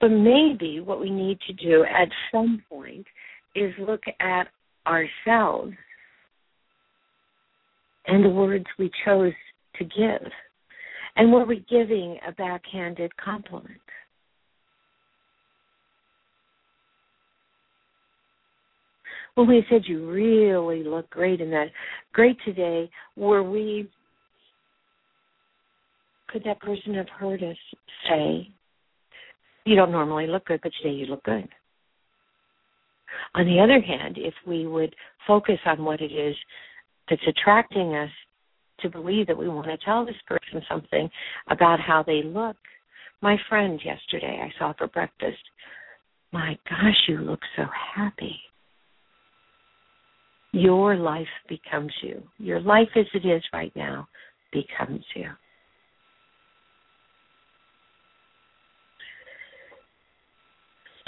[0.00, 3.06] But maybe what we need to do at some point
[3.54, 4.48] is look at
[4.86, 5.72] ourselves
[8.06, 9.32] and the words we chose
[9.76, 10.30] to give.
[11.16, 13.80] And were we giving a backhanded compliment?
[19.34, 21.68] When we said you really look great in that,
[22.12, 23.88] great today, were we
[26.28, 27.56] could that person have heard us
[28.08, 28.48] say,
[29.64, 31.48] You don't normally look good, but today you look good?
[33.34, 34.94] On the other hand, if we would
[35.26, 36.36] focus on what it is
[37.08, 38.10] that's attracting us
[38.80, 41.10] to believe that we want to tell this person something
[41.48, 42.56] about how they look.
[43.20, 45.38] My friend yesterday I saw for breakfast,
[46.32, 47.64] my gosh, you look so
[47.96, 48.38] happy.
[50.52, 52.22] Your life becomes you.
[52.38, 54.06] Your life as it is right now
[54.52, 55.30] becomes you.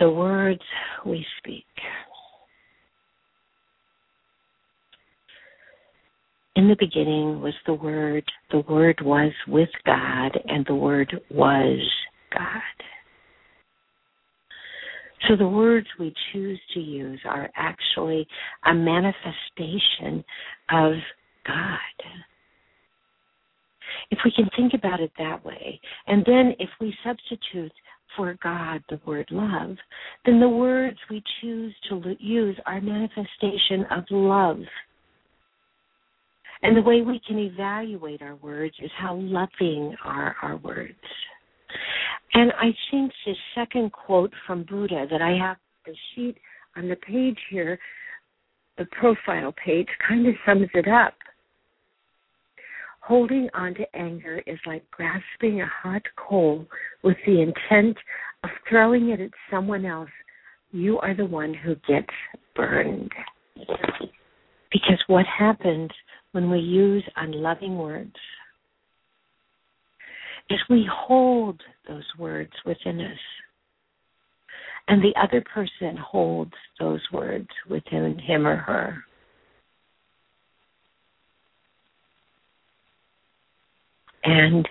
[0.01, 0.63] The words
[1.05, 1.65] we speak.
[6.57, 11.79] In the beginning was the Word, the Word was with God, and the Word was
[12.35, 12.63] God.
[15.29, 18.27] So the words we choose to use are actually
[18.65, 20.25] a manifestation
[20.71, 20.95] of
[21.47, 21.77] God.
[24.11, 27.73] If we can think about it that way, and then if we substitute
[28.17, 29.77] for God the word love,
[30.25, 34.59] then the words we choose to use are manifestation of love.
[36.63, 40.93] And the way we can evaluate our words is how loving are our words.
[42.35, 45.57] And I think the second quote from Buddha that I have
[45.87, 46.37] the sheet
[46.77, 47.79] on the page here,
[48.79, 51.15] the profile page, kind of sums it up.
[53.11, 56.65] Holding on to anger is like grasping a hot coal
[57.03, 57.97] with the intent
[58.45, 60.11] of throwing it at someone else.
[60.71, 62.15] You are the one who gets
[62.55, 63.11] burned.
[64.71, 65.91] Because what happens
[66.31, 68.15] when we use unloving words
[70.49, 73.19] is we hold those words within us.
[74.87, 79.03] And the other person holds those words within him or her.
[84.25, 84.69] And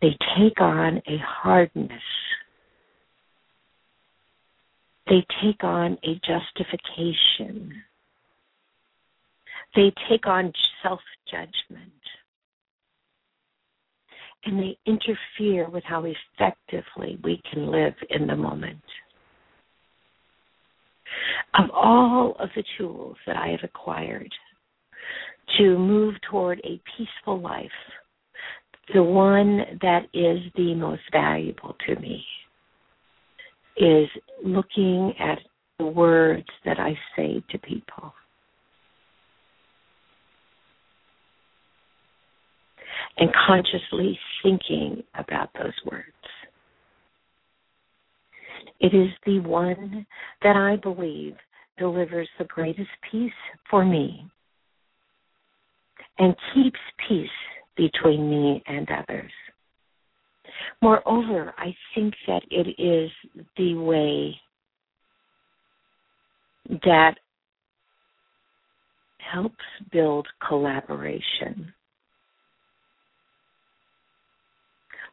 [0.00, 2.02] they take on a hardness.
[5.08, 7.72] They take on a justification.
[9.74, 10.52] They take on
[10.82, 11.00] self
[11.30, 11.92] judgment.
[14.46, 18.82] And they interfere with how effectively we can live in the moment.
[21.58, 24.30] Of all of the tools that I have acquired
[25.58, 27.70] to move toward a peaceful life,
[28.92, 32.24] the one that is the most valuable to me
[33.76, 34.08] is
[34.44, 35.38] looking at
[35.78, 38.12] the words that I say to people.
[43.16, 46.04] And consciously thinking about those words.
[48.80, 50.04] It is the one
[50.42, 51.36] that I believe
[51.78, 53.32] delivers the greatest peace
[53.70, 54.26] for me
[56.18, 56.78] and keeps
[57.08, 57.28] peace
[57.76, 59.30] between me and others.
[60.82, 63.10] Moreover, I think that it is
[63.56, 64.36] the way
[66.84, 67.14] that
[69.18, 71.72] helps build collaboration.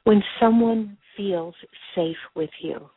[0.03, 1.55] When someone feels
[1.95, 2.89] safe with you,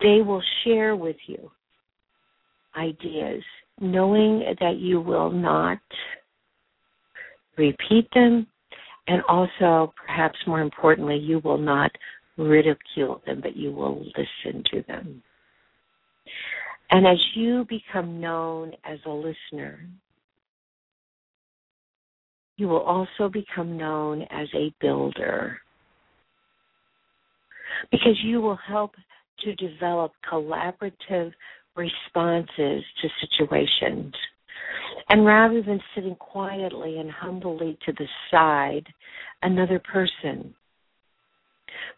[0.00, 1.50] they will share with you
[2.76, 3.42] ideas,
[3.80, 5.78] knowing that you will not
[7.56, 8.46] repeat them,
[9.08, 11.90] and also, perhaps more importantly, you will not
[12.36, 15.22] ridicule them, but you will listen to them.
[16.90, 19.80] And as you become known as a listener,
[22.56, 25.58] you will also become known as a builder
[27.90, 28.92] because you will help
[29.40, 31.32] to develop collaborative
[31.76, 34.14] responses to situations.
[35.08, 38.86] And rather than sitting quietly and humbly to the side,
[39.42, 40.54] another person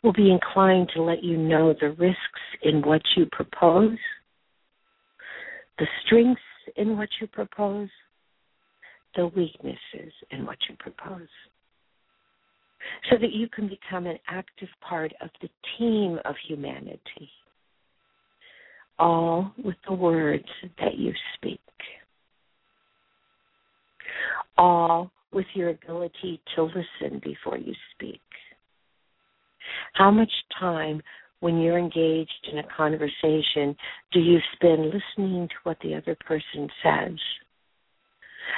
[0.02, 2.18] will be inclined to let you know the risks
[2.62, 3.98] in what you propose,
[5.78, 6.42] the strengths
[6.76, 7.88] in what you propose,
[9.16, 11.28] the weaknesses in what you propose.
[13.10, 17.30] So that you can become an active part of the team of humanity,
[18.98, 20.48] all with the words
[20.78, 21.60] that you speak,
[24.56, 28.20] all with your ability to listen before you speak.
[29.94, 31.02] How much time
[31.40, 33.76] when you're engaged in a conversation
[34.12, 37.18] do you spend listening to what the other person says?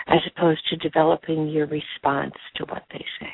[0.06, 3.32] as opposed to developing your response to what they say.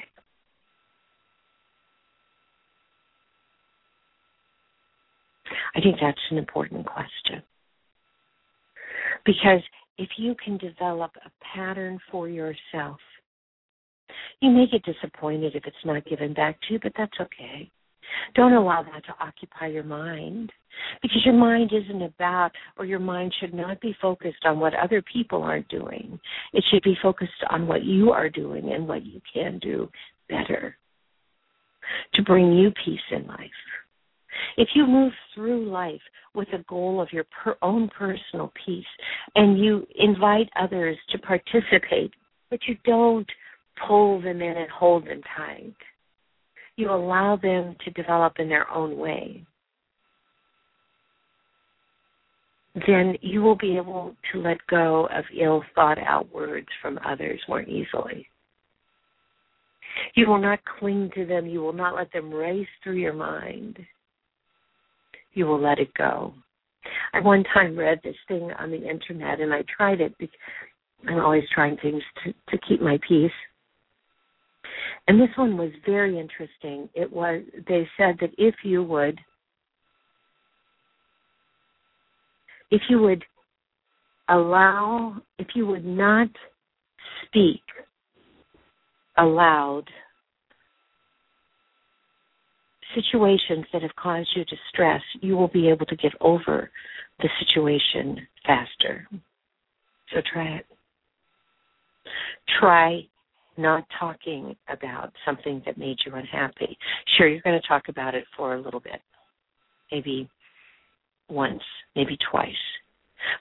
[5.75, 7.43] I think that's an important question.
[9.25, 9.61] Because
[9.99, 12.99] if you can develop a pattern for yourself,
[14.41, 17.71] you may get disappointed if it's not given back to you, but that's okay.
[18.35, 20.53] Don't allow that to occupy your mind
[21.03, 25.03] because your mind isn't about, or your mind should not be focused on what other
[25.13, 26.21] people aren't doing.
[26.53, 29.89] It should be focused on what you are doing and what you can do
[30.29, 30.77] better
[32.15, 33.51] to bring you peace in life.
[34.57, 36.01] If you move through life
[36.35, 38.85] with a goal of your per- own personal peace
[39.35, 42.13] and you invite others to participate,
[42.51, 43.29] but you don't
[43.87, 45.75] pull them in and hold them tight,
[46.77, 49.45] you allow them to develop in their own way,
[52.87, 57.41] then you will be able to let go of ill thought out words from others
[57.49, 58.29] more easily.
[60.15, 61.47] You will not cling to them.
[61.47, 63.79] You will not let them race through your mind.
[65.37, 66.33] You will let it go.
[67.13, 70.35] I one time read this thing on the internet and I tried it because
[71.07, 73.31] I'm always trying things to, to keep my peace.
[75.07, 76.89] And this one was very interesting.
[76.95, 79.21] It was they said that if you would
[82.71, 83.23] if you would
[84.31, 86.29] allow if you would not
[87.27, 87.63] speak
[89.19, 89.85] aloud
[92.95, 96.71] situations that have caused you distress, you will be able to get over
[97.21, 99.09] the situation faster.
[100.13, 100.67] So try it.
[102.61, 103.03] Try
[103.57, 106.77] not talking about something that made you unhappy.
[107.17, 109.01] Sure, you're going to talk about it for a little bit,
[109.91, 110.29] maybe
[111.29, 111.63] once,
[111.95, 112.51] maybe twice.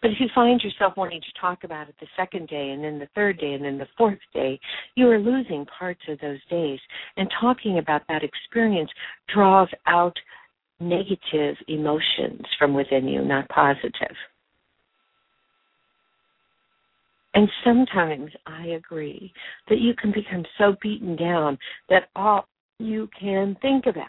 [0.01, 2.99] But if you find yourself wanting to talk about it the second day and then
[2.99, 4.59] the third day and then the fourth day,
[4.95, 6.79] you are losing parts of those days.
[7.17, 8.89] And talking about that experience
[9.33, 10.15] draws out
[10.79, 14.15] negative emotions from within you, not positive.
[17.33, 19.33] And sometimes I agree
[19.69, 21.57] that you can become so beaten down
[21.89, 22.47] that all
[22.79, 24.07] you can think about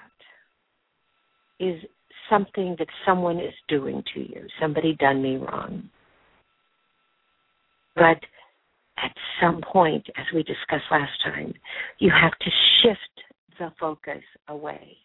[1.58, 1.82] is
[2.30, 4.46] something that someone is doing to you.
[4.60, 5.88] Somebody done me wrong.
[7.94, 8.18] But
[8.98, 11.54] at some point, as we discussed last time,
[11.98, 12.50] you have to
[12.82, 12.98] shift
[13.58, 14.96] the focus away.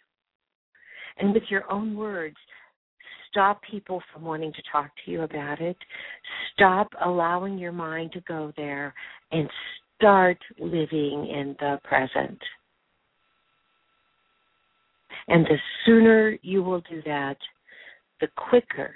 [1.17, 2.37] And with your own words,
[3.29, 5.77] stop people from wanting to talk to you about it.
[6.53, 8.93] Stop allowing your mind to go there
[9.31, 9.49] and
[9.95, 12.39] start living in the present.
[15.27, 17.37] And the sooner you will do that,
[18.19, 18.95] the quicker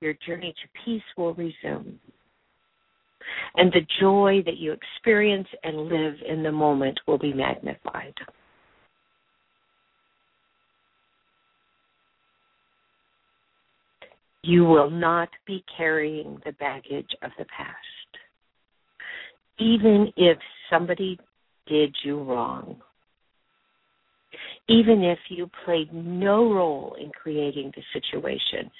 [0.00, 1.98] your journey to peace will resume.
[3.56, 8.14] And the joy that you experience and live in the moment will be magnified.
[14.42, 17.76] You will not be carrying the baggage of the past.
[19.58, 20.38] Even if
[20.70, 21.18] somebody
[21.66, 22.76] did you wrong,
[24.68, 28.70] even if you played no role in creating the situation,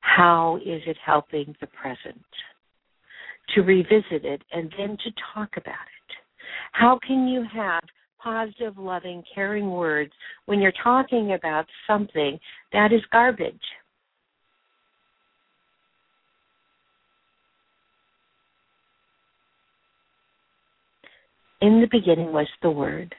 [0.00, 2.24] how is it helping the present?
[3.54, 6.16] To revisit it and then to talk about it.
[6.72, 7.82] How can you have
[8.22, 10.12] positive, loving, caring words
[10.46, 12.38] when you're talking about something
[12.72, 13.60] that is garbage?
[21.60, 23.14] In the beginning was the Word.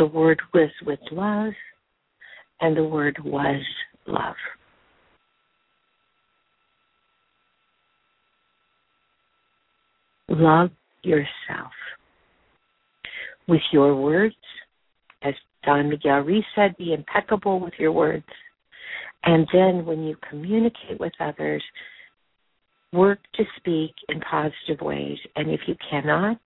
[0.00, 1.52] The Word was with love,
[2.62, 3.60] and the Word was
[4.06, 4.34] love.
[10.30, 10.70] Love
[11.02, 11.72] yourself.
[13.46, 14.34] With your words,
[15.20, 15.34] as
[15.66, 18.24] Don Miguel Ruiz said, be impeccable with your words.
[19.24, 21.62] And then when you communicate with others,
[22.92, 25.18] work to speak in positive ways.
[25.36, 26.40] And if you cannot,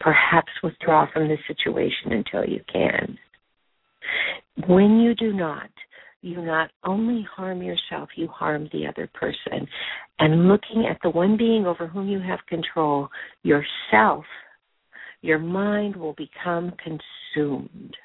[0.00, 3.18] perhaps withdraw from the situation until you can.
[4.66, 5.70] When you do not,
[6.22, 9.66] you not only harm yourself, you harm the other person.
[10.18, 13.08] And looking at the one being over whom you have control,
[13.42, 14.24] yourself,
[15.22, 17.96] your mind will become consumed.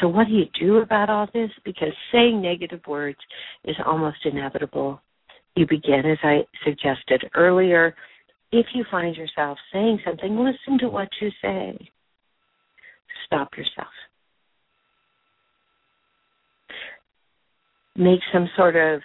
[0.00, 1.50] So, what do you do about all this?
[1.64, 3.18] Because saying negative words
[3.64, 5.00] is almost inevitable.
[5.54, 7.94] You begin, as I suggested earlier,
[8.50, 11.78] if you find yourself saying something, listen to what you say.
[13.26, 13.88] Stop yourself.
[17.96, 19.00] Make some sort of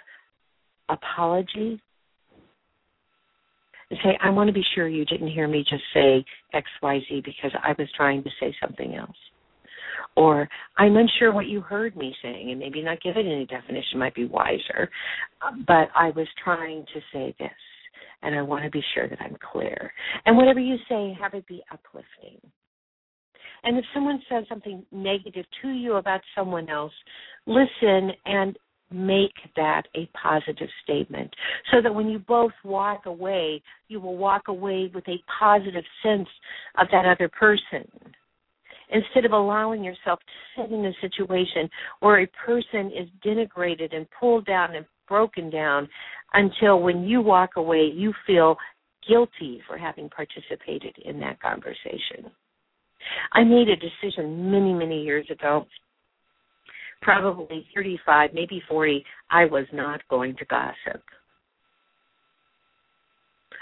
[0.88, 1.80] apology
[3.90, 6.24] and say, I want to be sure you didn't hear me just say
[6.54, 9.16] XYZ because I was trying to say something else.
[10.16, 13.98] Or I'm unsure what you heard me saying, and maybe not give it any definition
[13.98, 14.90] might be wiser,
[15.66, 17.50] but I was trying to say this,
[18.22, 19.92] and I want to be sure that I'm clear.
[20.26, 22.40] And whatever you say, have it be uplifting.
[23.62, 26.92] And if someone says something negative to you about someone else,
[27.46, 28.58] listen and
[28.92, 31.30] make that a positive statement
[31.70, 36.28] so that when you both walk away, you will walk away with a positive sense
[36.78, 37.86] of that other person
[38.92, 41.68] instead of allowing yourself to sit in a situation
[42.00, 45.88] where a person is denigrated and pulled down and broken down
[46.34, 48.56] until when you walk away you feel
[49.08, 52.30] guilty for having participated in that conversation.
[53.32, 55.66] I made a decision many, many years ago,
[57.02, 61.02] probably 35, maybe 40, I was not going to gossip.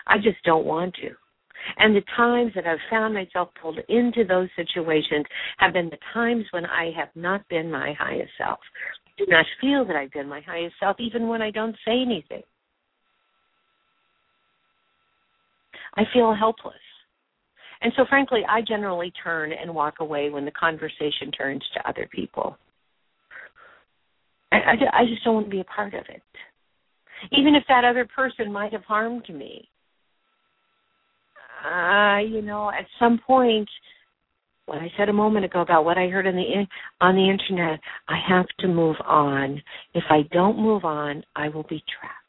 [0.07, 1.11] I just don't want to.
[1.79, 5.27] And the times that I've found myself pulled into those situations
[5.59, 8.59] have been the times when I have not been my highest self.
[9.07, 12.01] I do not feel that I've been my highest self, even when I don't say
[12.01, 12.43] anything.
[15.97, 16.75] I feel helpless.
[17.81, 22.09] And so, frankly, I generally turn and walk away when the conversation turns to other
[22.13, 22.57] people.
[24.51, 26.23] I, I, I just don't want to be a part of it.
[27.33, 29.69] Even if that other person might have harmed me,
[31.65, 33.69] uh, you know, at some point,
[34.67, 36.67] what I said a moment ago about what I heard on the
[37.01, 39.63] on the internet, I have to move on.
[39.95, 42.29] If I don't move on, I will be trapped.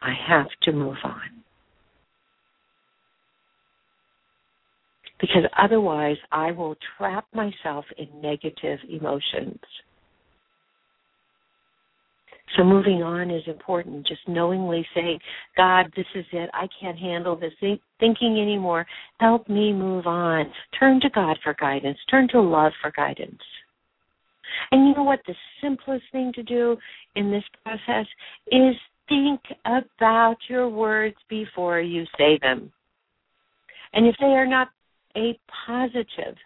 [0.00, 1.42] I have to move on.
[5.20, 9.60] Because otherwise, I will trap myself in negative emotions.
[12.56, 14.06] So moving on is important.
[14.06, 15.18] Just knowingly saying,
[15.56, 16.50] God, this is it.
[16.52, 17.52] I can't handle this
[17.98, 18.86] thinking anymore.
[19.18, 20.52] Help me move on.
[20.78, 21.98] Turn to God for guidance.
[22.10, 23.40] Turn to love for guidance.
[24.70, 25.20] And you know what?
[25.26, 26.76] The simplest thing to do
[27.16, 28.06] in this process
[28.52, 28.76] is
[29.08, 32.70] think about your words before you say them.
[33.94, 34.68] And if they are not
[35.16, 36.36] a positive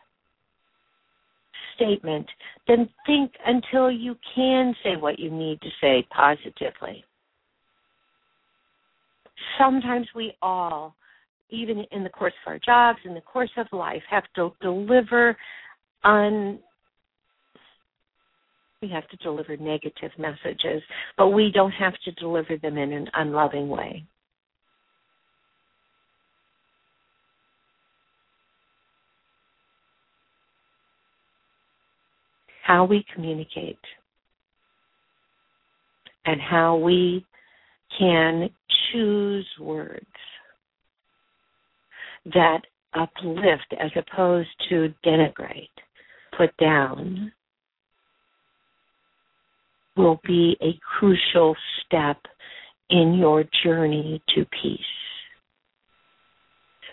[1.78, 2.26] statement,
[2.66, 7.04] then think until you can say what you need to say positively.
[9.58, 10.94] Sometimes we all,
[11.50, 15.36] even in the course of our jobs, in the course of life, have to deliver
[16.04, 16.58] on
[18.80, 20.82] we have to deliver negative messages,
[21.16, 24.04] but we don't have to deliver them in an unloving way.
[32.68, 33.78] How we communicate
[36.26, 37.24] and how we
[37.98, 38.50] can
[38.92, 40.04] choose words
[42.34, 42.60] that
[42.92, 45.70] uplift as opposed to denigrate,
[46.36, 47.32] put down,
[49.96, 51.56] will be a crucial
[51.86, 52.18] step
[52.90, 54.80] in your journey to peace.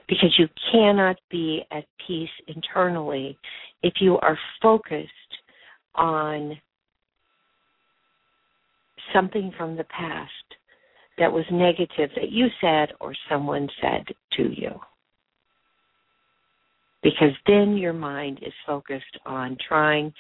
[0.07, 3.37] Because you cannot be at peace internally
[3.83, 5.11] if you are focused
[5.97, 6.57] on
[9.13, 10.31] something from the past
[11.17, 14.71] that was negative that you said or someone said to you.
[17.03, 20.13] Because then your mind is focused on trying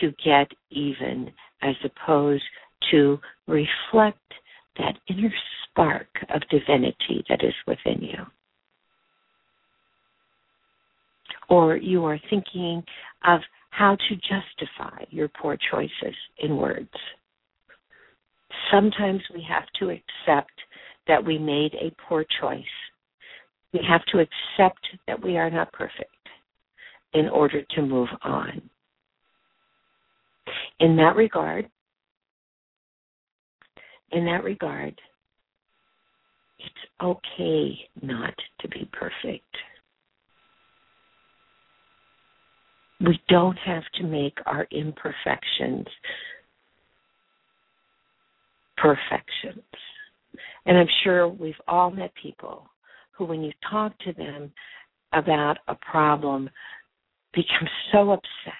[0.00, 1.30] to get even
[1.62, 2.42] as opposed
[2.90, 4.18] to reflect
[4.78, 5.32] that inner
[5.64, 8.24] spark of divinity that is within you.
[11.48, 12.82] Or you are thinking
[13.26, 16.90] of how to justify your poor choices in words.
[18.70, 20.52] Sometimes we have to accept
[21.06, 22.62] that we made a poor choice.
[23.72, 26.10] We have to accept that we are not perfect
[27.14, 28.60] in order to move on.
[30.80, 31.68] In that regard,
[34.12, 35.00] in that regard,
[36.58, 39.56] it's okay not to be perfect.
[43.00, 45.86] We don't have to make our imperfections
[48.80, 49.62] perfections.
[50.66, 52.68] And I'm sure we've all met people
[53.12, 54.52] who, when you talk to them
[55.12, 56.48] about a problem,
[57.34, 58.54] become so upset,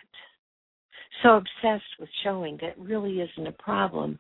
[1.23, 4.19] so obsessed with showing that really isn't a problem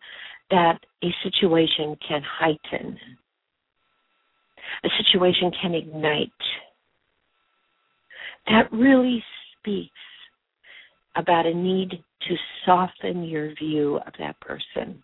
[0.50, 2.98] that a situation can heighten,
[4.84, 6.30] a situation can ignite.
[8.46, 9.22] That really
[9.58, 9.90] speaks
[11.16, 12.34] about a need to
[12.64, 15.02] soften your view of that person.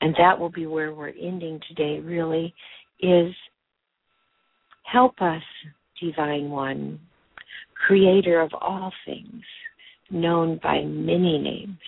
[0.00, 2.54] And that will be where we're ending today, really,
[3.00, 3.34] is
[4.84, 5.42] help us,
[6.00, 7.00] Divine One,
[7.86, 9.42] creator of all things,
[10.10, 11.78] known by many names.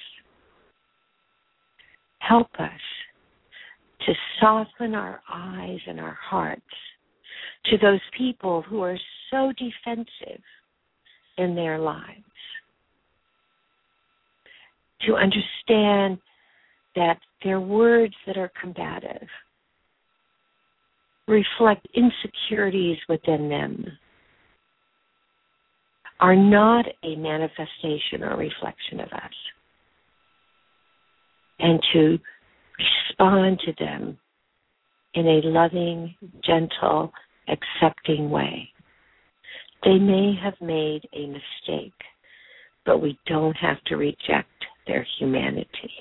[2.18, 2.70] Help us
[4.06, 6.62] to soften our eyes and our hearts
[7.66, 8.98] to those people who are
[9.30, 10.42] so defensive
[11.38, 12.24] in their lives.
[15.06, 16.18] To understand
[16.94, 19.26] that their words that are combative
[21.30, 23.86] reflect insecurities within them,
[26.20, 29.32] are not a manifestation or reflection of us.
[31.60, 32.18] And to
[32.78, 34.18] respond to them
[35.14, 36.14] in a loving,
[36.44, 37.12] gentle,
[37.48, 38.68] accepting way.
[39.84, 41.94] They may have made a mistake,
[42.84, 44.48] but we don't have to reject
[44.86, 45.92] their humanity.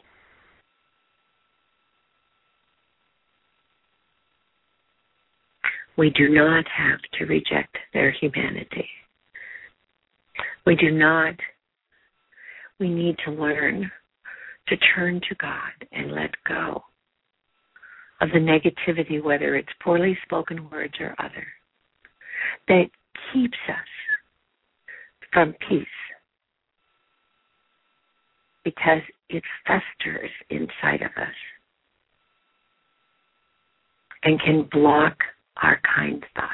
[5.98, 8.88] We do not have to reject their humanity.
[10.66, 11.36] We do not.
[12.80, 13.92] We need to learn
[14.68, 16.84] to turn to God and let go
[18.22, 21.46] of the negativity, whether it's poorly spoken words or other,
[22.68, 22.90] that
[23.34, 23.88] keeps us
[25.32, 25.86] from peace
[28.63, 31.36] because it festers inside of us
[34.24, 35.17] and can block
[35.61, 36.53] our kind thoughts,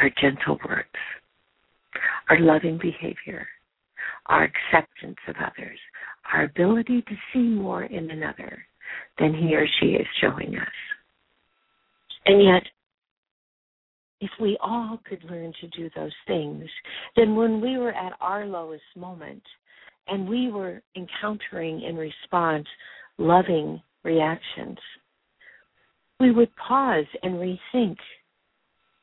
[0.00, 0.88] our gentle words,
[2.28, 3.46] our loving behavior,
[4.26, 5.78] our acceptance of others,
[6.32, 8.62] our ability to see more in another
[9.18, 10.68] than he or she is showing us.
[12.26, 12.62] And yet,
[14.20, 16.64] if we all could learn to do those things,
[17.16, 19.42] then when we were at our lowest moment
[20.08, 22.66] and we were encountering in response
[23.18, 24.78] loving reactions,
[26.18, 27.96] we would pause and rethink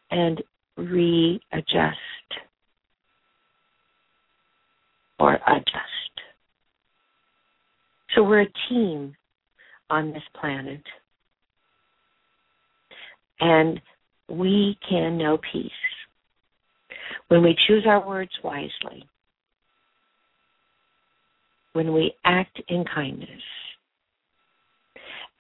[0.09, 0.41] and
[0.78, 1.97] readjust
[5.20, 6.14] or adjust.
[8.16, 9.16] So we're a team
[9.89, 10.82] on this planet.
[13.39, 13.82] And
[14.30, 15.71] we can know peace
[17.28, 19.07] when we choose our words wisely,
[21.74, 23.41] when we act in kindness,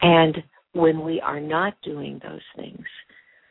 [0.01, 0.37] and
[0.73, 2.85] when we are not doing those things,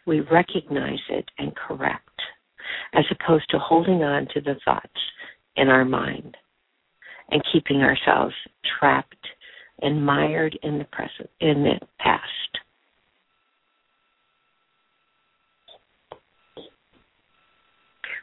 [0.07, 2.09] we recognize it and correct,
[2.95, 4.91] as opposed to holding on to the thoughts
[5.57, 6.37] in our mind
[7.30, 8.35] and keeping ourselves
[8.78, 9.26] trapped
[9.80, 12.22] and mired in the present in the past.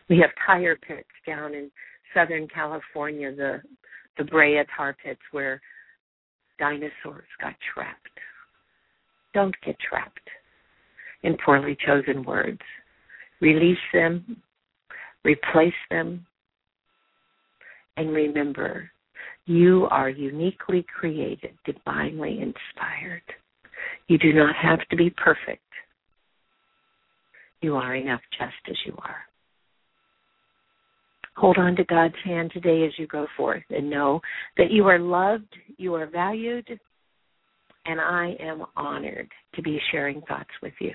[0.10, 1.70] We have tire pits down in
[2.14, 3.62] Southern California, the
[4.18, 5.62] the Brea tar pits where
[6.58, 8.20] dinosaurs got trapped.
[9.34, 10.30] Don't get trapped
[11.24, 12.60] in poorly chosen words.
[13.40, 14.42] Release them,
[15.24, 16.26] replace them,
[17.96, 18.92] and remember
[19.46, 23.24] you are uniquely created, divinely inspired.
[24.08, 25.64] You do not have to be perfect.
[27.62, 29.29] You are enough just as you are.
[31.40, 34.20] Hold on to God's hand today as you go forth and know
[34.58, 36.68] that you are loved, you are valued,
[37.86, 40.92] and I am honored to be sharing thoughts with you.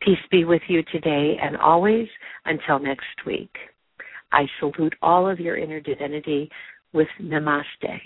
[0.00, 2.08] Peace be with you today and always
[2.44, 3.54] until next week.
[4.32, 6.50] I salute all of your inner divinity
[6.92, 8.00] with namaste.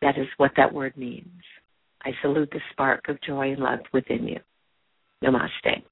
[0.00, 1.42] That is what that word means.
[2.04, 4.38] I salute the spark of joy and love within you.
[5.24, 5.82] Namaste.